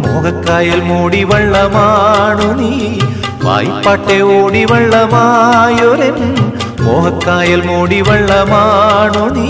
[0.03, 2.73] മോഹക്കായൽ മൂടി വള്ളമാണു നീ.
[3.45, 6.19] വായ്പട്ടെ ഓടി വള്ളമായൊരൻ
[6.83, 9.49] മോഹക്കായൽ മൂടി വള്ളമാണു നീ.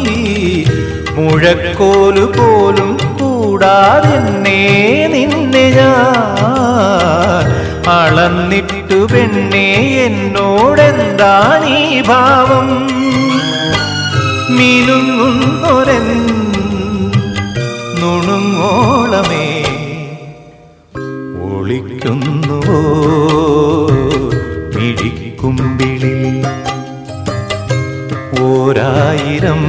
[1.16, 7.46] മുഴക്കോലു പോലും കൂടാതെ നിന്നെ ഞാൻ
[7.88, 9.68] അളന്നിട്ടു പെണ്ണെ
[10.06, 12.68] എന്നോടെന്താണീ ഭാവം?
[14.56, 16.06] മിനുങ്ങുന്നൊരൻ
[24.74, 26.14] മിഴിക്കുമ്പിളി
[28.46, 29.62] ഓരായിരം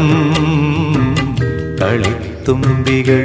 [1.82, 3.24] കളിത്തുമ്പികൾ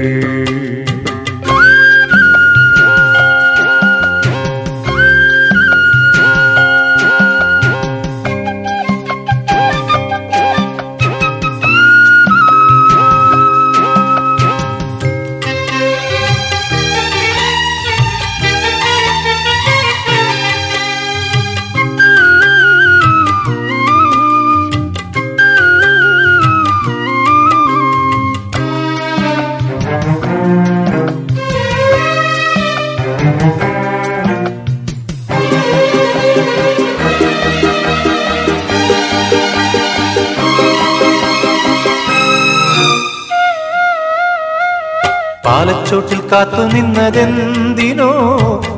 [46.42, 48.10] കാത്തു നിന്നതെന്തിനോ?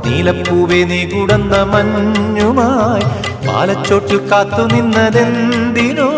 [0.06, 3.02] നീലപ്പൂവെ നീ കുടന്ന മഞ്ഞുമായി.
[3.46, 6.10] പാലച്ചോട്ടിൽ കാത്തു നിന്നതെന്തിനോ?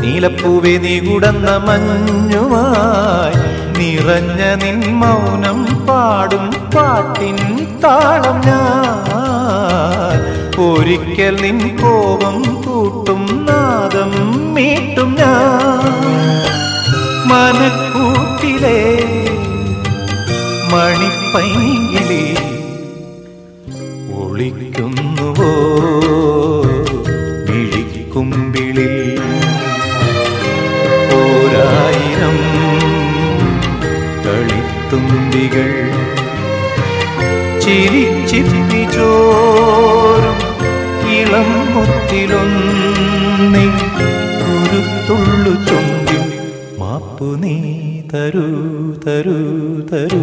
[0.00, 3.34] നീലപ്പൂവെ നീ കുടന്ന മഞ്ഞുമായി.
[3.78, 7.36] നിറഞ്ഞ നിൻ മൗനം പാടും പാട്ടിൻ
[7.84, 9.00] താളം ഞാൻ.
[10.62, 14.12] ഒരിക്കൽ നിൻ കോപം കൂട്ടും നാദം
[14.54, 15.90] മീട്ടും ഞാൻ.
[17.28, 18.99] മനക്കൂട്ടിലെ
[20.72, 22.22] മണിപ്പൈങ്കിളി
[24.20, 25.50] ഒളിക്കുന്നുവോ?
[27.48, 28.94] മിഴിക്കുമ്പിളിൽ
[31.20, 32.38] ഓരായിരം
[34.26, 35.70] കളിത്തുമ്പികൾ
[37.64, 40.38] ചിരിച്ചിപ്പി ചോരും
[41.18, 43.66] ഇളം മുത്തിലൊന്നി
[44.40, 46.18] കുരുത്തുള്ളു ചൊമ്പി
[46.80, 47.56] മാപ്പു നീ
[48.12, 48.46] തരൂ
[49.04, 49.38] തരൂ
[49.90, 50.22] തരൂ.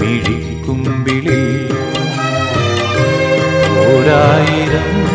[0.00, 1.68] മിഴിക്കുമ്പിളിൽ
[3.78, 5.06] ഓരായിരം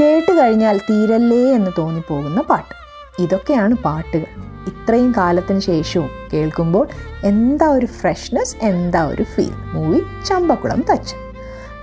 [0.00, 2.74] കേട്ട് കഴിഞ്ഞാൽ തീരല്ലേ എന്ന് തോന്നിപ്പോകുന്ന പാട്ട്.
[3.22, 4.26] ഇതൊക്കെയാണ് പാട്ടുകൾ.
[4.66, 6.88] ഇത്രയും കാലത്തിന് ശേഷവും കേൾക്കുമ്പോൾ
[7.24, 11.14] എന്താ ഒരു ഫ്രഷ്നെസ് എന്താ ഒരു ഫീൽ മൂവി ചമ്പക്കുളം തച്ച്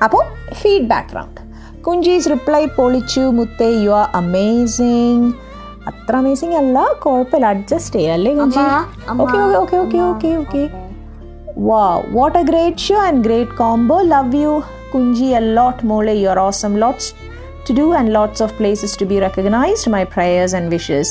[0.04, 1.49] അപ്പോൾ ഫീഡ്ബാക്ക് റൗണ്ട്
[1.86, 5.28] കുഞ്ചീസ് റിപ്ലൈ പൊളിച്ചു മുത്തേ യു ആർ അമേസിങ്
[5.92, 8.64] അത്ര അമേസിങ് അല്ല കുഴപ്പമില്ല അഡ്ജസ്റ്റ് ചെയ്യാം അല്ലേ Kunchi
[9.24, 10.64] okay okay okay okay okay
[11.62, 13.96] Wow, what a great show and great combo.
[14.04, 14.52] Love you,
[14.92, 15.84] Kunji, a lot.
[15.84, 16.78] Mole, you're awesome.
[16.78, 17.06] Lots
[17.66, 19.90] to do and lots of places to be recognized.
[19.90, 21.08] My prayers and wishes.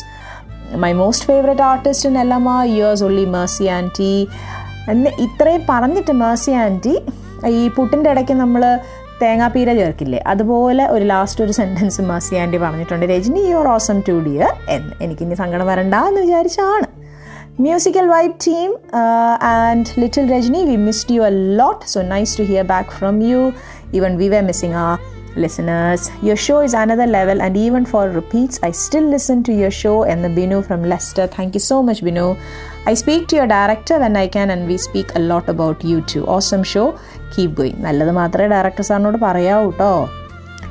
[0.77, 4.21] My most favorite artist in Elama, yours only, Mercy Auntie.
[4.93, 6.95] എന്ന് ഇത്രയും പറഞ്ഞിട്ട് Mercy anti
[7.53, 8.62] ഈ പുട്ടിന്റെ ഇടയ്ക്ക് നമ്മൾ
[9.23, 10.21] തേങ്ങാപ്പീര ചേർക്കില്ലേ?
[10.33, 13.07] അതുപോലെ ഒരു ലാസ്റ്റ് ഒരു സെന്റൻസ് മാസി ആന്റി പറഞ്ഞിട്ടുണ്ട്.
[13.07, 16.87] Rajani your awesome too dear എന്ന് എനിക്കിനി സങ്കടം വരണ്ട എന്ന് വിചാരിച്ചാണ്.
[17.66, 18.71] Musical vibe team
[19.55, 23.41] and little Rajani we missed you a lot so nice to hear back from you
[23.99, 24.89] even we were missing uh
[25.45, 29.75] listeners your show is another level and even for repeats I still listen to your
[29.83, 32.27] show എന്ന് Binu from Leicester thank you so much Binu
[32.89, 35.99] I speak to your director when I can and we speak a lot about you
[36.14, 36.87] too awesome too
[37.29, 39.93] awesome show keep going നല്ലത് മാത്രമേ director സാറിനോട് പറയാവൂ കേട്ടോ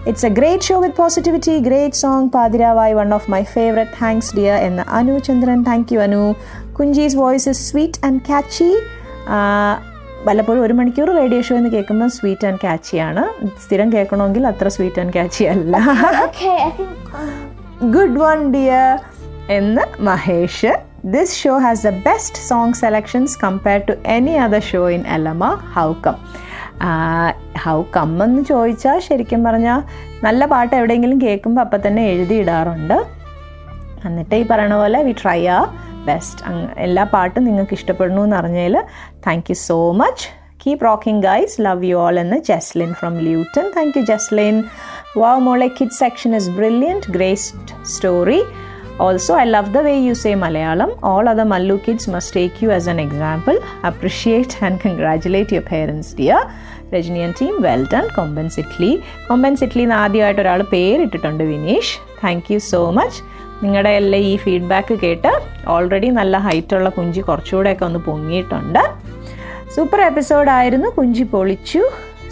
[0.05, 3.89] It's a great show with positivity, great song, Padiravai, one of my favorite.
[3.93, 4.53] Thanks, dear.
[4.57, 6.33] And Anu Chandran, thank you, Anu.
[6.73, 8.73] Kunji's voice is sweet and catchy.
[9.27, 9.75] Uh,
[10.25, 13.23] വല്ലപ്പോഴും ഒരു മണിക്കൂർ radio show എന്ന് കേൾക്കുമ്പോൾ sweet and കാച്ചി ആണ്
[13.65, 15.75] സ്ഥിരം കേൾക്കണമെങ്കിൽ അത്ര sweet and catchy അല്ല
[16.27, 16.95] Okay, I think.
[17.95, 18.87] Good one dear
[19.49, 20.71] എന്ന് Mahesh
[21.05, 25.43] this show has the best song selections compared to any other show in എലമ
[25.75, 26.17] how come
[27.65, 29.79] how കമ്മെന്ന് ചോദിച്ചാൽ ശരിക്കും പറഞ്ഞാൽ
[30.23, 32.97] നല്ല പാട്ട് എവിടെയെങ്കിലും കേൾക്കുമ്പോൾ അപ്പം തന്നെ എഴുതിയിടാറുണ്ട്.
[34.05, 35.59] എന്നിട്ട് ഈ പറയണ പോലെ വി ട്രൈ ആ
[36.05, 36.43] ബെസ്റ്റ്
[36.77, 38.75] എല്ലാ പാട്ടും നിങ്ങൾക്ക് ഇഷ്ടപ്പെടുന്നു എന്ന് അറിഞ്ഞതിൽ
[39.27, 40.27] thank you so much
[40.65, 44.63] keep rocking guys love you all എന്ന് Jasleen from Luton thank you Jasleen
[45.17, 48.39] wow മോളെ kid section is brilliant greatest story
[48.99, 52.69] also I love the way you say Malayalam all other Mallu kids must take you
[52.69, 53.55] as an example
[53.85, 56.39] appreciate and congratulate your parents, dear.
[56.93, 58.91] Rajanian team well done Kombans Italy
[59.27, 61.93] Kombans Italy എന്ന് ആദ്യമായിട്ട് ഒരാൾ പേരിട്ടിട്ടുണ്ട് Vineesh.
[62.23, 63.19] Thank you so much
[63.63, 65.31] നിങ്ങളുടെ എല്ലാം ഈ feedback കേട്ട്
[65.75, 68.83] already നല്ല ഹൈറ്റുള്ള കുഞ്ചി കുറച്ചുകൂടെയൊക്കെ ഒന്ന് പൊങ്ങിയിട്ടുണ്ട്.
[69.75, 71.81] സൂപ്പർ എപ്പിസോഡായിരുന്നു കുഞ്ചി പൊളിച്ചു.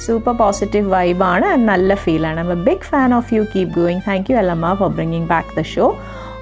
[0.06, 4.38] സൂപ്പർ പോസിറ്റീവ് വൈബാണ് ആൻഡ് നല്ല ഫീലാണ് I'm big fan of you keep going thank you
[4.44, 5.88] Allamma for bringing back the show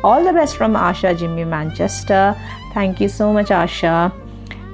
[0.08, 2.24] All the best from Asha Jimmy Manchester.
[2.74, 3.94] Thank you so much, Asha.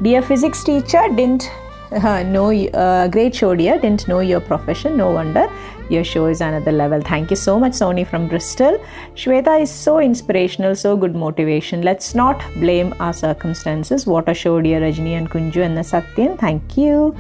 [0.06, 1.44] Dear physics teacher didn't
[1.96, 3.80] uh, y- uh, great show, dear.
[3.80, 4.98] Didn't know your profession.
[4.98, 5.48] No wonder
[5.90, 7.02] your show is another level.
[7.02, 8.78] Thank you so much, Sony from Bristol.
[9.16, 11.82] Shweta is so inspirational, so good motivation.
[11.82, 14.06] Let's not blame our circumstances.
[14.06, 16.38] What a show, dear Rajni and Kunju and Satyan.
[16.40, 17.16] Thank you.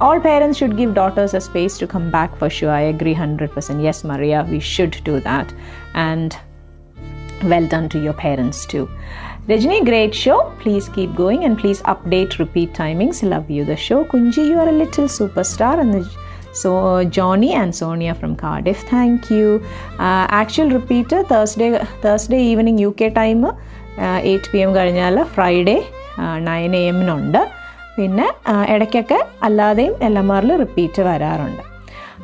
[0.00, 2.70] All parents should give daughters a space to come back for sure.
[2.70, 3.82] I agree 100%.
[3.82, 5.52] Yes, Maria, we should do that.
[5.94, 6.36] And
[7.44, 8.88] well done to your parents too.
[9.48, 10.36] Rajni, great show.
[10.58, 13.22] Please keep going and please update repeat timings.
[13.22, 14.02] Love you, the show.
[14.02, 15.78] Kunji, you are a little superstar.
[15.80, 16.10] And the,
[16.54, 19.62] so, Johnny and Sonia from Cardiff, thank you.
[19.98, 21.68] Uh, actual repeater Thursday,
[22.00, 23.44] Thursday evening UK time,
[24.28, 25.74] eight P M കഴിഞ്ഞാൽ Friday
[26.46, 27.38] nine A എമ്മിനുണ്ട്
[27.96, 28.24] പിന്നെ
[28.74, 31.60] ഇടയ്ക്കൊക്കെ അല്ലാതെയും L M ആറിൽ repeat വരാറുണ്ട്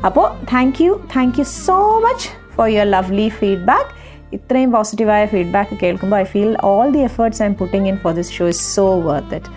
[0.09, 3.89] അപ്പോൾ thank you thank you so much for your lovely feedback
[4.33, 8.47] ഇത്രയും പോസിറ്റീവായ ഫീഡ്ബാക്ക് കേൾക്കുമ്പോൾ I feel all the efforts I'm putting in for this show
[8.49, 9.51] is so worth it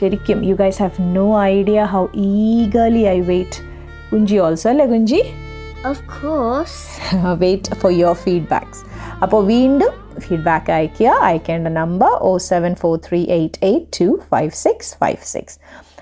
[0.00, 3.60] ശരിക്കും you guys have no idea how eagerly I wait
[4.12, 5.20] Kunchi also അല്ലേ Kunchi
[5.88, 6.76] Of course.
[7.42, 8.80] Wait for your feedbacks
[9.24, 9.92] അപ്പോൾ വീണ്ടും
[10.24, 11.10] feedback അയയ്ക്കുക.
[11.26, 15.56] അയക്കേണ്ട number O seven four three eight eight two five six five six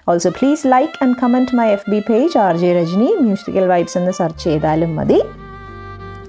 [0.09, 4.15] also please like and comment my F B page R J Rajani musical vibes എന്ന്
[4.21, 5.21] search ചെയ്താലും മതി.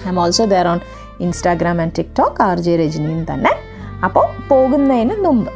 [0.14, 0.82] I'm also there on
[1.20, 3.54] Instagram and TikTok R J രജനിയും തന്നെ.
[4.04, 5.52] അപ്പോൾ പോകുന്നതിന് മുമ്പ്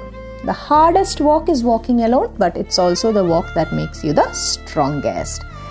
[0.47, 4.21] the hardest walk is walking alone but it's also the walk that makes you the
[4.31, 5.50] strongest